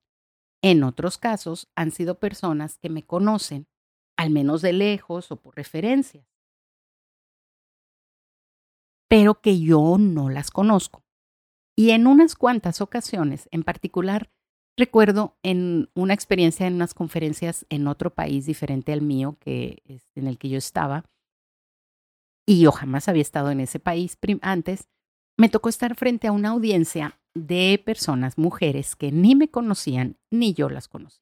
En 0.62 0.84
otros 0.84 1.16
casos 1.16 1.68
han 1.74 1.90
sido 1.90 2.18
personas 2.18 2.78
que 2.78 2.90
me 2.90 3.04
conocen, 3.04 3.66
al 4.18 4.30
menos 4.30 4.60
de 4.62 4.74
lejos 4.74 5.32
o 5.32 5.36
por 5.36 5.56
referencias, 5.56 6.26
pero 9.08 9.40
que 9.40 9.58
yo 9.60 9.96
no 9.98 10.28
las 10.28 10.50
conozco. 10.50 11.04
Y 11.76 11.90
en 11.90 12.06
unas 12.06 12.34
cuantas 12.34 12.80
ocasiones, 12.80 13.48
en 13.50 13.62
particular, 13.62 14.30
recuerdo 14.78 15.38
en 15.42 15.90
una 15.94 16.14
experiencia 16.14 16.66
en 16.66 16.74
unas 16.74 16.94
conferencias 16.94 17.64
en 17.70 17.86
otro 17.86 18.14
país 18.14 18.46
diferente 18.46 18.92
al 18.92 19.02
mío, 19.02 19.36
que 19.40 19.82
en 20.14 20.26
el 20.26 20.38
que 20.38 20.48
yo 20.48 20.58
estaba, 20.58 21.04
y 22.46 22.60
yo 22.60 22.72
jamás 22.72 23.08
había 23.08 23.22
estado 23.22 23.50
en 23.50 23.60
ese 23.60 23.80
país 23.80 24.18
antes, 24.42 24.88
me 25.36 25.48
tocó 25.48 25.68
estar 25.68 25.94
frente 25.94 26.26
a 26.26 26.32
una 26.32 26.50
audiencia 26.50 27.18
de 27.34 27.80
personas, 27.84 28.38
mujeres, 28.38 28.96
que 28.96 29.12
ni 29.12 29.34
me 29.34 29.48
conocían 29.48 30.16
ni 30.30 30.54
yo 30.54 30.70
las 30.70 30.88
conocí. 30.88 31.20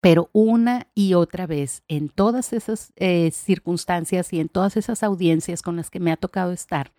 Pero 0.00 0.30
una 0.32 0.88
y 0.94 1.14
otra 1.14 1.46
vez, 1.46 1.82
en 1.88 2.08
todas 2.08 2.52
esas 2.52 2.92
eh, 2.96 3.30
circunstancias 3.32 4.32
y 4.32 4.40
en 4.40 4.48
todas 4.48 4.76
esas 4.76 5.02
audiencias 5.02 5.62
con 5.62 5.76
las 5.76 5.90
que 5.90 5.98
me 5.98 6.12
ha 6.12 6.16
tocado 6.16 6.52
estar, 6.52 6.92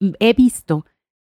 he 0.00 0.32
visto 0.32 0.86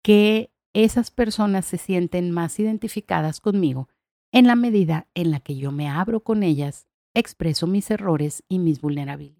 que 0.03 0.51
esas 0.73 1.11
personas 1.11 1.65
se 1.67 1.79
sienten 1.79 2.31
más 2.31 2.59
identificadas 2.59 3.41
conmigo 3.41 3.89
en 4.33 4.47
la 4.47 4.57
medida 4.57 5.07
en 5.15 5.31
la 5.31 5.41
que 5.41 5.57
yo 5.57 5.71
me 5.71 5.89
abro 5.89 6.21
con 6.21 6.43
ellas, 6.43 6.87
expreso 7.15 7.67
mis 7.67 7.91
errores 7.91 8.43
y 8.49 8.59
mis 8.59 8.81
vulnerabilidades 8.81 9.38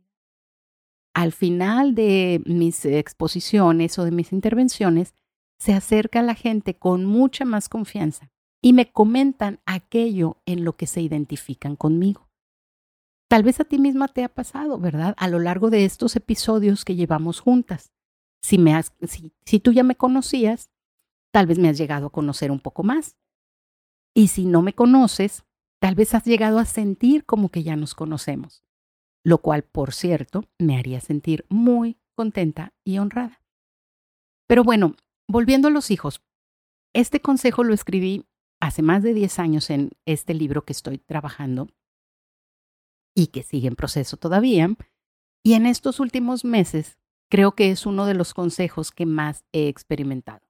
al 1.19 1.33
final 1.33 1.97
de 1.97 2.41
mis 2.47 2.85
exposiciones 2.85 3.99
o 3.99 4.05
de 4.05 4.13
mis 4.13 4.33
intervenciones, 4.33 5.15
se 5.59 5.73
acerca 5.73 6.23
la 6.23 6.37
gente 6.37 6.79
con 6.79 7.07
mucha 7.07 7.45
más 7.45 7.69
confianza 7.69 8.31
y 8.63 8.73
me 8.73 8.93
comentan 8.93 9.59
aquello 9.67 10.41
en 10.47 10.63
lo 10.65 10.77
que 10.77 10.87
se 10.87 11.01
identifican 11.01 11.75
conmigo. 11.75 12.29
Tal 13.29 13.43
vez 13.43 13.59
a 13.59 13.65
ti 13.65 13.81
misma 13.81 14.07
te 14.07 14.23
ha 14.23 14.29
pasado, 14.29 14.79
¿verdad? 14.79 15.17
A 15.19 15.27
lo 15.27 15.41
largo 15.41 15.71
de 15.71 15.85
estos 15.85 16.15
episodios 16.15 16.85
que 16.85 16.95
llevamos 16.95 17.41
juntas. 17.41 17.91
Si, 18.41 18.57
me 18.57 18.73
has, 18.73 18.93
si, 19.09 19.33
si 19.45 19.59
tú 19.59 19.73
ya 19.73 19.83
me 19.83 19.97
conocías, 19.97 20.71
tal 21.33 21.49
vez 21.49 21.59
me 21.59 21.69
has 21.69 21.79
llegado 21.79 22.07
a 22.07 22.13
conocer 22.13 22.53
un 22.53 22.61
poco 22.61 22.85
más. 22.85 23.17
Y 24.15 24.29
si 24.29 24.45
no 24.45 24.63
me 24.63 24.73
conoces, 24.73 25.43
tal 25.81 25.97
vez 25.97 26.15
has 26.15 26.25
llegado 26.25 26.61
a 26.61 26.65
sentir 26.65 27.25
como 27.25 27.49
que 27.49 27.65
ya 27.65 27.75
nos 27.75 27.97
conocemos, 27.97 28.63
lo 29.29 29.39
cual, 29.39 29.63
por 29.63 29.93
cierto, 29.93 30.45
me 30.57 30.79
haría 30.79 31.01
sentir 31.01 31.45
muy 31.51 31.99
contenta 32.15 32.73
y 32.83 32.97
honrada. 32.97 33.43
Pero 34.47 34.65
bueno, 34.65 34.97
volviendo 35.29 35.69
a 35.69 35.71
los 35.71 35.91
hijos, 35.91 36.23
este 36.95 37.21
consejo 37.21 37.63
lo 37.63 37.75
escribí 37.75 38.25
hace 38.59 38.81
más 38.81 39.03
de 39.03 39.13
10 39.13 39.39
años 39.39 39.69
en 39.69 39.91
este 40.07 40.33
libro 40.33 40.65
que 40.65 40.73
estoy 40.73 40.97
trabajando 40.97 41.69
y 43.15 43.27
que 43.27 43.43
sigue 43.43 43.69
en 43.69 43.77
proceso 43.77 44.17
todavía. 44.17 44.75
Y 45.43 45.53
en 45.53 45.67
estos 45.67 46.01
últimos 46.01 46.47
meses 46.47 46.97
creo 47.29 47.55
que 47.55 47.71
es 47.71 47.85
uno 47.85 48.07
de 48.07 48.15
los 48.15 48.33
consejos 48.33 48.93
que 48.93 49.05
más 49.05 49.45
he 49.53 49.69
experimentado. 49.69 50.49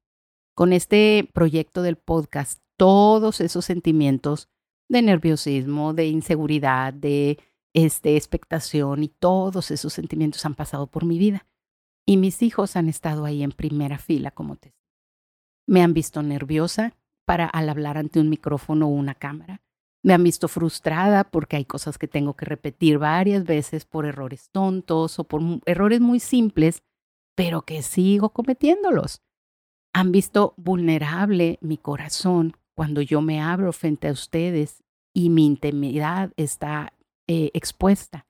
Con 0.54 0.72
este 0.72 1.28
proyecto 1.34 1.82
del 1.82 1.96
podcast, 1.96 2.62
todos 2.76 3.40
esos 3.40 3.64
sentimientos 3.64 4.48
de 4.88 5.02
nerviosismo, 5.02 5.94
de 5.94 6.06
inseguridad, 6.06 6.94
de 6.94 7.40
este, 7.84 8.16
expectación 8.16 9.04
y 9.04 9.08
todos 9.08 9.70
esos 9.70 9.92
sentimientos 9.92 10.44
han 10.44 10.54
pasado 10.54 10.88
por 10.88 11.04
mi 11.04 11.16
vida. 11.16 11.46
Y 12.04 12.16
mis 12.16 12.42
hijos 12.42 12.74
han 12.74 12.88
estado 12.88 13.24
ahí 13.24 13.42
en 13.42 13.52
primera 13.52 13.98
fila 13.98 14.32
como 14.32 14.56
te. 14.56 14.74
Me 15.66 15.82
han 15.82 15.94
visto 15.94 16.22
nerviosa 16.22 16.96
para 17.24 17.46
al 17.46 17.68
hablar 17.68 17.96
ante 17.98 18.18
un 18.18 18.30
micrófono 18.30 18.86
o 18.86 18.90
una 18.90 19.14
cámara. 19.14 19.60
Me 20.02 20.12
han 20.12 20.24
visto 20.24 20.48
frustrada 20.48 21.24
porque 21.24 21.56
hay 21.56 21.66
cosas 21.66 21.98
que 21.98 22.08
tengo 22.08 22.34
que 22.34 22.46
repetir 22.46 22.98
varias 22.98 23.44
veces 23.44 23.84
por 23.84 24.06
errores 24.06 24.48
tontos 24.50 25.18
o 25.18 25.24
por 25.24 25.42
errores 25.66 26.00
muy 26.00 26.18
simples, 26.18 26.82
pero 27.36 27.62
que 27.62 27.82
sigo 27.82 28.30
cometiéndolos. 28.30 29.22
Han 29.92 30.10
visto 30.10 30.54
vulnerable 30.56 31.58
mi 31.60 31.76
corazón 31.76 32.56
cuando 32.74 33.02
yo 33.02 33.20
me 33.20 33.40
abro 33.40 33.72
frente 33.72 34.08
a 34.08 34.12
ustedes 34.12 34.82
y 35.12 35.30
mi 35.30 35.46
intimidad 35.46 36.32
está 36.36 36.92
eh, 37.28 37.50
expuesta. 37.54 38.26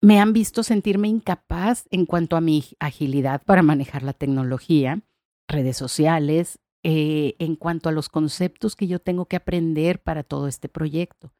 Me 0.00 0.18
han 0.18 0.32
visto 0.32 0.64
sentirme 0.64 1.06
incapaz 1.06 1.84
en 1.90 2.06
cuanto 2.06 2.36
a 2.36 2.40
mi 2.40 2.64
agilidad 2.80 3.42
para 3.44 3.62
manejar 3.62 4.02
la 4.02 4.14
tecnología, 4.14 5.02
redes 5.46 5.76
sociales, 5.76 6.58
eh, 6.82 7.36
en 7.38 7.54
cuanto 7.54 7.88
a 7.88 7.92
los 7.92 8.08
conceptos 8.08 8.74
que 8.74 8.88
yo 8.88 8.98
tengo 8.98 9.26
que 9.26 9.36
aprender 9.36 10.02
para 10.02 10.24
todo 10.24 10.48
este 10.48 10.68
proyecto. 10.68 11.32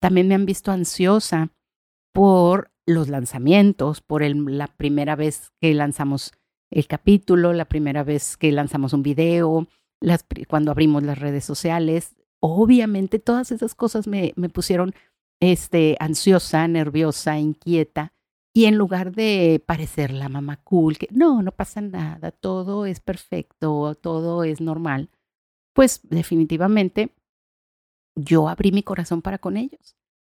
También 0.00 0.28
me 0.28 0.36
han 0.36 0.46
visto 0.46 0.70
ansiosa 0.70 1.50
por 2.12 2.70
los 2.86 3.08
lanzamientos, 3.08 4.00
por 4.00 4.22
la 4.24 4.68
primera 4.68 5.16
vez 5.16 5.50
que 5.60 5.74
lanzamos 5.74 6.32
el 6.70 6.86
capítulo, 6.86 7.52
la 7.52 7.64
primera 7.64 8.04
vez 8.04 8.36
que 8.36 8.52
lanzamos 8.52 8.92
un 8.92 9.02
video, 9.02 9.66
cuando 10.48 10.70
abrimos 10.70 11.02
las 11.02 11.18
redes 11.18 11.44
sociales. 11.44 12.14
Obviamente 12.38 13.18
todas 13.18 13.50
esas 13.50 13.74
cosas 13.74 14.06
me, 14.06 14.32
me 14.36 14.48
pusieron 14.48 14.94
este, 15.40 15.96
ansiosa, 16.00 16.66
nerviosa, 16.68 17.38
inquieta. 17.38 18.12
Y 18.54 18.64
en 18.64 18.76
lugar 18.76 19.12
de 19.12 19.62
parecer 19.66 20.12
la 20.12 20.28
mamá 20.30 20.56
cool, 20.64 20.96
que 20.96 21.08
no, 21.10 21.42
no 21.42 21.52
pasa 21.52 21.82
nada, 21.82 22.30
todo 22.30 22.86
es 22.86 23.00
perfecto, 23.00 23.94
todo 23.96 24.44
es 24.44 24.62
normal, 24.62 25.10
pues 25.74 26.00
definitivamente 26.04 27.14
yo 28.14 28.48
abrí 28.48 28.72
mi 28.72 28.82
corazón 28.82 29.20
para 29.20 29.36
con 29.36 29.58
ellos. 29.58 29.94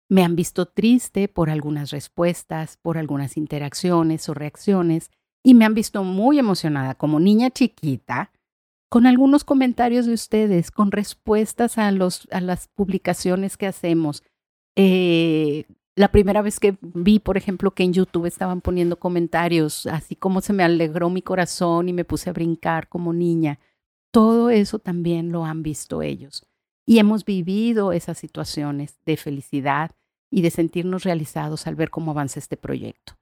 Me 0.08 0.24
han 0.24 0.34
visto 0.34 0.66
triste 0.66 1.28
por 1.28 1.50
algunas 1.50 1.90
respuestas, 1.90 2.78
por 2.78 2.96
algunas 2.96 3.36
interacciones 3.36 4.28
o 4.30 4.34
reacciones, 4.34 5.10
y 5.44 5.52
me 5.54 5.66
han 5.66 5.74
visto 5.74 6.02
muy 6.02 6.38
emocionada 6.38 6.94
como 6.94 7.20
niña 7.20 7.50
chiquita 7.50 8.32
con 8.88 9.06
algunos 9.06 9.44
comentarios 9.44 10.06
de 10.06 10.14
ustedes, 10.14 10.70
con 10.70 10.90
respuestas 10.90 11.76
a, 11.76 11.90
los, 11.90 12.28
a 12.30 12.40
las 12.40 12.68
publicaciones 12.68 13.56
que 13.56 13.66
hacemos, 13.66 14.22
eh, 14.76 15.64
la 15.96 16.12
primera 16.12 16.42
vez 16.42 16.60
que 16.60 16.76
vi, 16.82 17.18
por 17.18 17.38
ejemplo, 17.38 17.72
que 17.72 17.82
en 17.82 17.94
YouTube 17.94 18.26
estaban 18.26 18.60
poniendo 18.60 18.98
comentarios, 18.98 19.86
así 19.86 20.14
como 20.14 20.42
se 20.42 20.52
me 20.52 20.62
alegró 20.62 21.08
mi 21.08 21.22
corazón 21.22 21.88
y 21.88 21.94
me 21.94 22.04
puse 22.04 22.28
a 22.28 22.34
brincar 22.34 22.88
como 22.88 23.14
niña, 23.14 23.58
todo 24.12 24.50
eso 24.50 24.78
también 24.78 25.32
lo 25.32 25.44
han 25.44 25.62
visto 25.62 26.02
ellos. 26.02 26.46
Y 26.86 26.98
hemos 26.98 27.24
vivido 27.24 27.92
esas 27.92 28.18
situaciones 28.18 29.00
de 29.06 29.16
felicidad 29.16 29.92
y 30.30 30.42
de 30.42 30.50
sentirnos 30.50 31.02
realizados 31.02 31.66
al 31.66 31.74
ver 31.74 31.90
cómo 31.90 32.10
avanza 32.10 32.38
este 32.38 32.56
proyecto. 32.56 33.14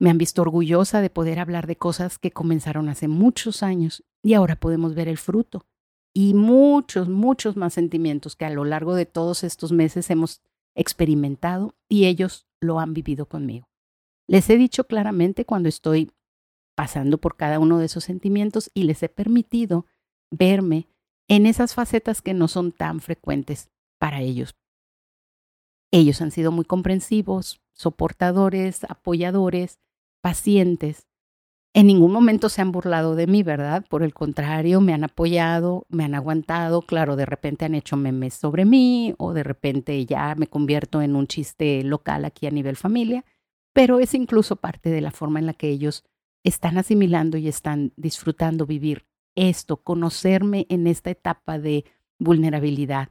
Me 0.00 0.10
han 0.10 0.18
visto 0.18 0.42
orgullosa 0.42 1.00
de 1.00 1.10
poder 1.10 1.38
hablar 1.38 1.66
de 1.66 1.76
cosas 1.76 2.18
que 2.18 2.32
comenzaron 2.32 2.88
hace 2.88 3.06
muchos 3.06 3.62
años 3.62 4.02
y 4.22 4.34
ahora 4.34 4.56
podemos 4.56 4.94
ver 4.94 5.08
el 5.08 5.18
fruto. 5.18 5.66
Y 6.14 6.34
muchos, 6.34 7.08
muchos 7.08 7.56
más 7.56 7.74
sentimientos 7.74 8.34
que 8.34 8.44
a 8.44 8.50
lo 8.50 8.64
largo 8.64 8.94
de 8.94 9.06
todos 9.06 9.44
estos 9.44 9.72
meses 9.72 10.10
hemos 10.10 10.42
experimentado 10.74 11.74
y 11.88 12.06
ellos 12.06 12.46
lo 12.60 12.80
han 12.80 12.94
vivido 12.94 13.26
conmigo. 13.26 13.68
Les 14.26 14.48
he 14.50 14.56
dicho 14.56 14.84
claramente 14.84 15.44
cuando 15.44 15.68
estoy 15.68 16.10
pasando 16.74 17.18
por 17.18 17.36
cada 17.36 17.58
uno 17.58 17.78
de 17.78 17.86
esos 17.86 18.04
sentimientos 18.04 18.70
y 18.74 18.84
les 18.84 19.02
he 19.02 19.08
permitido 19.08 19.86
verme 20.30 20.88
en 21.28 21.46
esas 21.46 21.74
facetas 21.74 22.22
que 22.22 22.34
no 22.34 22.48
son 22.48 22.72
tan 22.72 23.00
frecuentes 23.00 23.70
para 23.98 24.20
ellos. 24.20 24.56
Ellos 25.90 26.20
han 26.20 26.30
sido 26.30 26.50
muy 26.50 26.64
comprensivos, 26.64 27.62
soportadores, 27.72 28.84
apoyadores, 28.84 29.78
pacientes, 30.20 31.06
en 31.76 31.88
ningún 31.88 32.12
momento 32.12 32.48
se 32.48 32.62
han 32.62 32.70
burlado 32.70 33.16
de 33.16 33.26
mí, 33.26 33.42
¿verdad? 33.42 33.84
Por 33.88 34.04
el 34.04 34.14
contrario, 34.14 34.80
me 34.80 34.94
han 34.94 35.02
apoyado, 35.02 35.86
me 35.88 36.04
han 36.04 36.14
aguantado. 36.14 36.82
Claro, 36.82 37.16
de 37.16 37.26
repente 37.26 37.64
han 37.64 37.74
hecho 37.74 37.96
memes 37.96 38.34
sobre 38.34 38.64
mí 38.64 39.12
o 39.18 39.32
de 39.32 39.42
repente 39.42 40.06
ya 40.06 40.36
me 40.36 40.46
convierto 40.46 41.02
en 41.02 41.16
un 41.16 41.26
chiste 41.26 41.82
local 41.82 42.24
aquí 42.24 42.46
a 42.46 42.52
nivel 42.52 42.76
familia, 42.76 43.24
pero 43.72 43.98
es 43.98 44.14
incluso 44.14 44.54
parte 44.54 44.88
de 44.90 45.00
la 45.00 45.10
forma 45.10 45.40
en 45.40 45.46
la 45.46 45.54
que 45.54 45.68
ellos 45.68 46.04
están 46.44 46.78
asimilando 46.78 47.38
y 47.38 47.48
están 47.48 47.92
disfrutando 47.96 48.66
vivir 48.66 49.04
esto, 49.34 49.78
conocerme 49.78 50.66
en 50.68 50.86
esta 50.86 51.10
etapa 51.10 51.58
de 51.58 51.84
vulnerabilidad. 52.20 53.08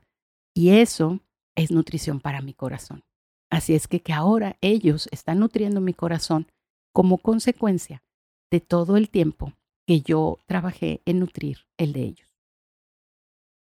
Y 0.53 0.69
eso 0.69 1.19
es 1.55 1.69
nutrición 1.69 2.21
para 2.21 2.39
mi 2.39 2.53
corazón. 2.53 3.03
Así 3.49 3.75
es 3.75 3.89
que 3.89 4.01
que 4.01 4.13
ahora 4.13 4.55
ellos 4.61 5.09
están 5.11 5.39
nutriendo 5.39 5.81
mi 5.81 5.93
corazón 5.93 6.47
como 6.93 7.17
consecuencia 7.17 8.03
de 8.53 8.61
todo 8.61 8.97
el 8.97 9.09
tiempo 9.09 9.53
que 9.87 10.01
yo 10.01 10.37
trabajé 10.45 11.01
en 11.05 11.17
nutrir 11.19 11.65
el 11.75 11.91
de 11.91 12.01
ellos. 12.03 12.29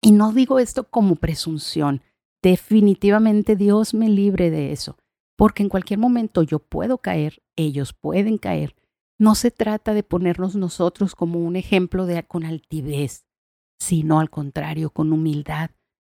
Y 0.03 0.11
no 0.11 0.33
digo 0.33 0.59
esto 0.59 0.91
como 0.91 1.15
presunción, 1.15 2.03
definitivamente 2.43 3.55
Dios 3.55 3.95
me 3.95 4.09
libre 4.09 4.51
de 4.51 4.73
eso, 4.73 4.99
porque 5.37 5.63
en 5.63 5.69
cualquier 5.69 6.01
momento 6.01 6.43
yo 6.43 6.59
puedo 6.59 6.99
caer, 6.99 7.45
ellos 7.55 7.93
pueden 7.93 8.39
caer. 8.39 8.75
No 9.21 9.37
se 9.37 9.53
trata 9.53 9.95
de 9.95 10.03
ponernos 10.03 10.57
nosotros 10.57 11.15
como 11.15 11.39
un 11.39 11.55
ejemplo 11.55 12.05
de 12.05 12.21
con 12.25 12.45
altivez, 12.45 13.25
sino 13.79 14.19
al 14.19 14.31
contrario, 14.31 14.91
con 14.91 15.13
humildad, 15.13 15.71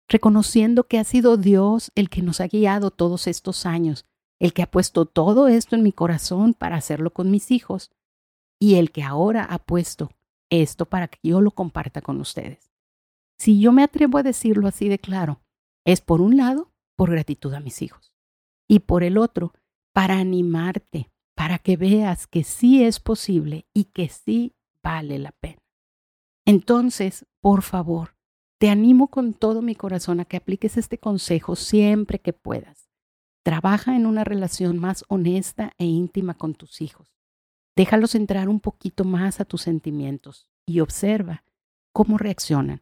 reconociendo 0.08 0.86
que 0.86 1.00
ha 1.00 1.04
sido 1.04 1.36
Dios 1.36 1.92
el 1.96 2.10
que 2.10 2.22
nos 2.22 2.40
ha 2.40 2.48
guiado 2.48 2.92
todos 2.92 3.28
estos 3.28 3.66
años, 3.66 4.06
el 4.40 4.54
que 4.54 4.62
ha 4.62 4.72
puesto 4.72 5.06
todo 5.06 5.50
esto 5.50 5.76
en 5.76 5.84
mi 5.84 5.92
corazón 5.92 6.54
para 6.54 6.78
hacerlo 6.78 7.12
con 7.12 7.30
mis 7.30 7.52
hijos 7.52 7.92
y 8.64 8.76
el 8.76 8.94
que 8.94 9.04
ahora 9.04 9.44
ha 9.44 9.60
puesto 9.60 10.10
esto 10.50 10.86
para 10.86 11.10
que 11.10 11.20
yo 11.22 11.42
lo 11.42 11.52
comparta 11.52 12.02
con 12.02 12.22
ustedes. 12.22 12.72
Si 13.38 13.60
yo 13.60 13.74
me 13.74 13.84
atrevo 13.84 14.20
a 14.20 14.24
decirlo 14.24 14.70
así 14.70 14.88
de 14.88 15.00
claro, 15.00 15.42
es 15.84 16.00
por 16.00 16.22
un 16.22 16.38
lado, 16.38 16.72
por 16.96 17.12
gratitud 17.12 17.54
a 17.56 17.60
mis 17.60 17.82
hijos, 17.82 18.14
y 18.70 18.80
por 18.80 19.04
el 19.04 19.18
otro, 19.18 19.52
para 19.92 20.18
animarte, 20.18 21.12
para 21.36 21.60
que 21.60 21.76
veas 21.76 22.26
que 22.26 22.46
sí 22.46 22.86
es 22.86 23.02
posible 23.02 23.66
y 23.74 23.84
que 23.84 24.08
sí 24.08 24.54
vale 24.82 25.20
la 25.20 25.34
pena. 25.34 25.62
Entonces, 26.46 27.26
por 27.42 27.64
favor, 27.64 28.16
te 28.60 28.70
animo 28.70 29.10
con 29.10 29.34
todo 29.34 29.62
mi 29.62 29.76
corazón 29.76 30.22
a 30.22 30.26
que 30.26 30.38
apliques 30.38 30.78
este 30.78 31.00
consejo 31.00 31.58
siempre 31.58 32.20
que 32.20 32.32
puedas. 32.32 32.90
Trabaja 33.44 33.98
en 33.98 34.06
una 34.06 34.24
relación 34.24 34.80
más 34.80 35.04
honesta 35.10 35.74
e 35.78 35.84
íntima 35.84 36.36
con 36.36 36.56
tus 36.56 36.80
hijos. 36.80 37.14
Déjalos 37.76 38.16
entrar 38.16 38.50
un 38.50 38.60
poquito 38.60 39.04
más 39.04 39.40
a 39.40 39.46
tus 39.46 39.62
sentimientos 39.62 40.48
y 40.66 40.80
observa 40.80 41.44
cómo 41.92 42.18
reaccionan, 42.18 42.82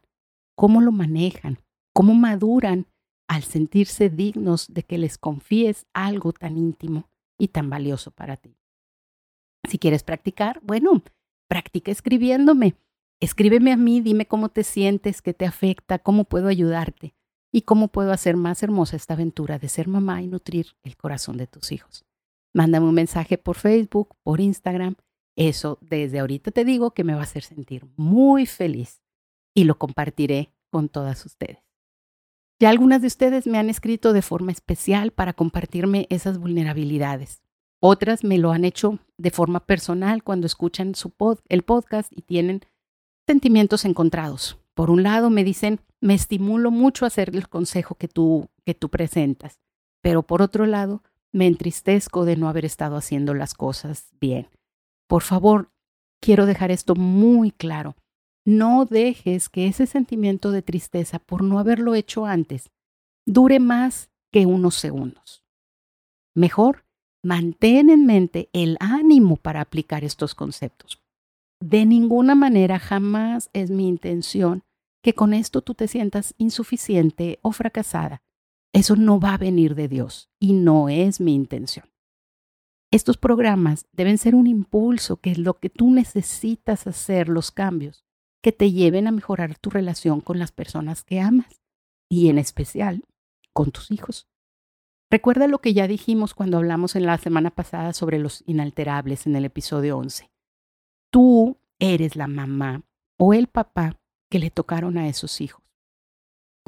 cómo 0.54 0.80
lo 0.80 0.92
manejan, 0.92 1.58
cómo 1.94 2.14
maduran 2.14 2.86
al 3.28 3.42
sentirse 3.42 4.10
dignos 4.10 4.66
de 4.72 4.82
que 4.82 4.98
les 4.98 5.16
confíes 5.16 5.86
algo 5.94 6.32
tan 6.32 6.58
íntimo 6.58 7.08
y 7.38 7.48
tan 7.48 7.70
valioso 7.70 8.10
para 8.10 8.36
ti. 8.36 8.56
Si 9.68 9.78
quieres 9.78 10.02
practicar, 10.02 10.60
bueno, 10.62 11.02
practica 11.48 11.90
escribiéndome. 11.90 12.74
Escríbeme 13.20 13.72
a 13.72 13.76
mí, 13.76 14.00
dime 14.00 14.26
cómo 14.26 14.48
te 14.48 14.64
sientes, 14.64 15.22
qué 15.22 15.32
te 15.32 15.46
afecta, 15.46 15.98
cómo 15.98 16.24
puedo 16.24 16.48
ayudarte 16.48 17.14
y 17.52 17.62
cómo 17.62 17.88
puedo 17.88 18.12
hacer 18.12 18.36
más 18.36 18.62
hermosa 18.62 18.96
esta 18.96 19.14
aventura 19.14 19.58
de 19.58 19.68
ser 19.68 19.88
mamá 19.88 20.22
y 20.22 20.26
nutrir 20.26 20.74
el 20.82 20.96
corazón 20.96 21.36
de 21.36 21.46
tus 21.46 21.70
hijos. 21.70 22.04
Mándame 22.54 22.86
un 22.86 22.94
mensaje 22.94 23.38
por 23.38 23.56
Facebook, 23.56 24.14
por 24.22 24.40
Instagram 24.40 24.96
Eso 25.36 25.78
desde 25.80 26.20
ahorita 26.20 26.50
te 26.50 26.64
digo 26.64 26.92
que 26.92 27.04
me 27.04 27.14
va 27.14 27.20
a 27.20 27.24
hacer 27.24 27.42
sentir 27.42 27.86
muy 27.96 28.46
feliz 28.46 29.02
y 29.54 29.64
lo 29.64 29.78
compartiré 29.78 30.52
con 30.70 30.88
todas 30.88 31.24
ustedes. 31.24 31.62
Ya 32.60 32.70
algunas 32.70 33.00
de 33.00 33.08
ustedes 33.08 33.46
me 33.46 33.58
han 33.58 33.70
escrito 33.70 34.12
de 34.12 34.22
forma 34.22 34.52
especial 34.52 35.10
para 35.10 35.32
compartirme 35.32 36.06
esas 36.10 36.38
vulnerabilidades. 36.38 37.42
Otras 37.80 38.22
me 38.22 38.38
lo 38.38 38.52
han 38.52 38.64
hecho 38.64 39.00
de 39.18 39.32
forma 39.32 39.66
personal 39.66 40.22
cuando 40.22 40.46
escuchan 40.46 40.92
el 41.48 41.62
podcast 41.62 42.12
y 42.14 42.22
tienen 42.22 42.60
sentimientos 43.26 43.84
encontrados. 43.84 44.58
Por 44.74 44.90
un 44.90 45.02
lado 45.02 45.30
me 45.30 45.42
dicen, 45.42 45.80
me 46.00 46.14
estimulo 46.14 46.70
mucho 46.70 47.04
a 47.04 47.08
hacer 47.08 47.34
el 47.34 47.48
consejo 47.48 47.96
que 47.96 48.06
tú, 48.06 48.48
que 48.64 48.74
tú 48.74 48.88
presentas, 48.88 49.60
pero 50.00 50.22
por 50.22 50.42
otro 50.42 50.66
lado 50.66 51.02
me 51.32 51.46
entristezco 51.46 52.24
de 52.24 52.36
no 52.36 52.48
haber 52.48 52.64
estado 52.64 52.96
haciendo 52.96 53.34
las 53.34 53.54
cosas 53.54 54.08
bien. 54.20 54.48
Por 55.08 55.22
favor, 55.22 55.70
quiero 56.20 56.46
dejar 56.46 56.70
esto 56.70 56.94
muy 56.94 57.50
claro. 57.50 57.96
No 58.44 58.84
dejes 58.84 59.48
que 59.48 59.66
ese 59.66 59.86
sentimiento 59.86 60.50
de 60.50 60.62
tristeza 60.62 61.18
por 61.18 61.42
no 61.42 61.58
haberlo 61.58 61.94
hecho 61.94 62.26
antes 62.26 62.70
dure 63.26 63.60
más 63.60 64.10
que 64.32 64.46
unos 64.46 64.74
segundos. 64.74 65.44
Mejor, 66.34 66.84
mantén 67.22 67.88
en 67.90 68.06
mente 68.06 68.48
el 68.52 68.76
ánimo 68.80 69.36
para 69.36 69.60
aplicar 69.60 70.04
estos 70.04 70.34
conceptos. 70.34 71.02
De 71.60 71.86
ninguna 71.86 72.34
manera 72.34 72.78
jamás 72.78 73.48
es 73.52 73.70
mi 73.70 73.86
intención 73.86 74.64
que 75.02 75.14
con 75.14 75.34
esto 75.34 75.62
tú 75.62 75.74
te 75.74 75.86
sientas 75.88 76.34
insuficiente 76.38 77.38
o 77.42 77.52
fracasada. 77.52 78.22
Eso 78.72 78.96
no 78.96 79.20
va 79.20 79.34
a 79.34 79.38
venir 79.38 79.74
de 79.74 79.88
Dios 79.88 80.30
y 80.38 80.52
no 80.54 80.88
es 80.88 81.20
mi 81.20 81.34
intención. 81.34 81.86
Estos 82.90 83.16
programas 83.16 83.86
deben 83.92 84.18
ser 84.18 84.34
un 84.34 84.46
impulso, 84.46 85.16
que 85.16 85.30
es 85.30 85.38
lo 85.38 85.58
que 85.58 85.70
tú 85.70 85.90
necesitas 85.90 86.86
hacer, 86.86 87.28
los 87.28 87.50
cambios 87.50 88.04
que 88.42 88.52
te 88.52 88.72
lleven 88.72 89.06
a 89.06 89.12
mejorar 89.12 89.56
tu 89.56 89.70
relación 89.70 90.20
con 90.20 90.38
las 90.38 90.52
personas 90.52 91.04
que 91.04 91.20
amas 91.20 91.62
y 92.10 92.28
en 92.28 92.38
especial 92.38 93.04
con 93.52 93.70
tus 93.70 93.90
hijos. 93.90 94.28
Recuerda 95.10 95.46
lo 95.46 95.60
que 95.60 95.74
ya 95.74 95.86
dijimos 95.86 96.34
cuando 96.34 96.56
hablamos 96.56 96.96
en 96.96 97.06
la 97.06 97.16
semana 97.18 97.50
pasada 97.50 97.92
sobre 97.92 98.18
los 98.18 98.42
inalterables 98.46 99.26
en 99.26 99.36
el 99.36 99.44
episodio 99.44 99.96
11. 99.98 100.30
Tú 101.10 101.58
eres 101.78 102.16
la 102.16 102.26
mamá 102.26 102.82
o 103.18 103.32
el 103.32 103.46
papá 103.46 104.00
que 104.30 104.38
le 104.38 104.50
tocaron 104.50 104.98
a 104.98 105.08
esos 105.08 105.40
hijos. 105.40 105.62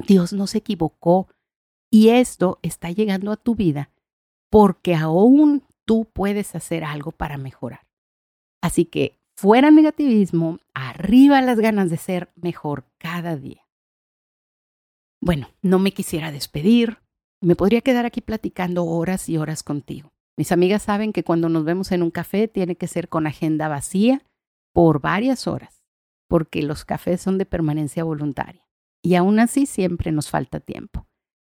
Dios 0.07 0.31
no 0.33 0.47
se 0.47 0.59
equivocó 0.59 1.27
y 1.95 2.09
esto 2.09 2.59
está 2.61 2.91
llegando 2.91 3.31
a 3.31 3.37
tu 3.37 3.55
vida 3.55 3.89
porque 4.49 4.95
aún 4.95 5.63
tú 5.85 6.03
puedes 6.11 6.53
hacer 6.53 6.83
algo 6.83 7.13
para 7.13 7.37
mejorar. 7.37 7.87
Así 8.61 8.83
que 8.83 9.17
fuera 9.37 9.71
negativismo, 9.71 10.59
arriba 10.73 11.39
las 11.39 11.57
ganas 11.57 11.89
de 11.89 11.95
ser 11.95 12.33
mejor 12.35 12.83
cada 12.97 13.37
día. 13.37 13.65
Bueno, 15.21 15.47
no 15.61 15.79
me 15.79 15.93
quisiera 15.93 16.33
despedir. 16.33 16.97
Me 17.39 17.55
podría 17.55 17.79
quedar 17.79 18.05
aquí 18.05 18.19
platicando 18.19 18.83
horas 18.83 19.29
y 19.29 19.37
horas 19.37 19.63
contigo. 19.63 20.11
Mis 20.35 20.51
amigas 20.51 20.83
saben 20.83 21.13
que 21.13 21.23
cuando 21.23 21.47
nos 21.47 21.63
vemos 21.63 21.93
en 21.93 22.03
un 22.03 22.11
café 22.11 22.49
tiene 22.49 22.75
que 22.75 22.87
ser 22.87 23.07
con 23.07 23.25
agenda 23.25 23.69
vacía 23.69 24.21
por 24.73 24.99
varias 24.99 25.47
horas, 25.47 25.85
porque 26.27 26.61
los 26.61 26.83
cafés 26.83 27.21
son 27.21 27.37
de 27.37 27.45
permanencia 27.45 28.03
voluntaria. 28.03 28.67
Y 29.01 29.15
aún 29.15 29.39
así 29.39 29.65
siempre 29.65 30.11
nos 30.11 30.29
falta 30.29 30.59
tiempo. 30.59 31.04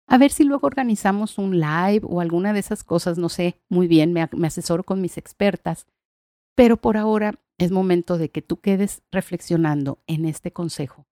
A 0.09 0.19
ver 0.19 0.31
si 0.31 0.45
luego 0.45 0.67
organizamos 0.67 1.37
un 1.39 1.59
live 1.59 2.03
o 2.05 2.21
alguna 2.21 2.53
de 2.53 2.61
esas 2.61 2.85
cosas, 2.85 3.19
no 3.19 3.29
sé, 3.29 3.61
muy 3.69 3.89
bien, 3.89 4.13
me, 4.13 4.29
asesoro 4.47 4.85
con 4.85 5.01
mis 5.01 5.19
expertas, 5.19 5.87
pero 6.55 6.77
por 6.77 6.97
ahora 6.97 7.41
es 7.59 7.73
momento 7.73 8.17
de 8.17 8.31
que 8.31 8.43
tú 8.43 8.61
quedes 8.61 9.03
reflexionando 9.11 9.99
en 10.07 10.25
este 10.25 10.53
consejo. 10.53 11.07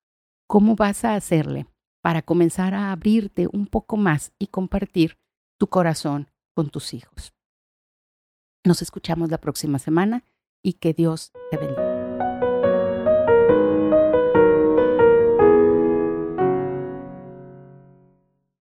¿Cómo 0.47 0.77
vas 0.77 1.05
a 1.05 1.17
hacerle 1.17 1.67
para 2.03 2.23
comenzar 2.23 2.75
a 2.75 2.93
abrirte 2.93 3.49
un 3.53 3.67
poco 3.67 3.97
más 3.97 4.33
y 4.39 4.49
compartir 4.49 5.19
tu 5.59 5.69
corazón 5.69 6.31
con 6.55 6.71
tus 6.71 6.95
hijos? 6.95 7.33
Nos 8.65 8.81
escuchamos 8.81 9.31
la 9.31 9.39
próxima 9.39 9.79
semana 9.79 10.25
y 10.63 10.75
que 10.75 10.95
Dios 10.95 11.33
te 11.51 11.57
bendiga. 11.57 11.84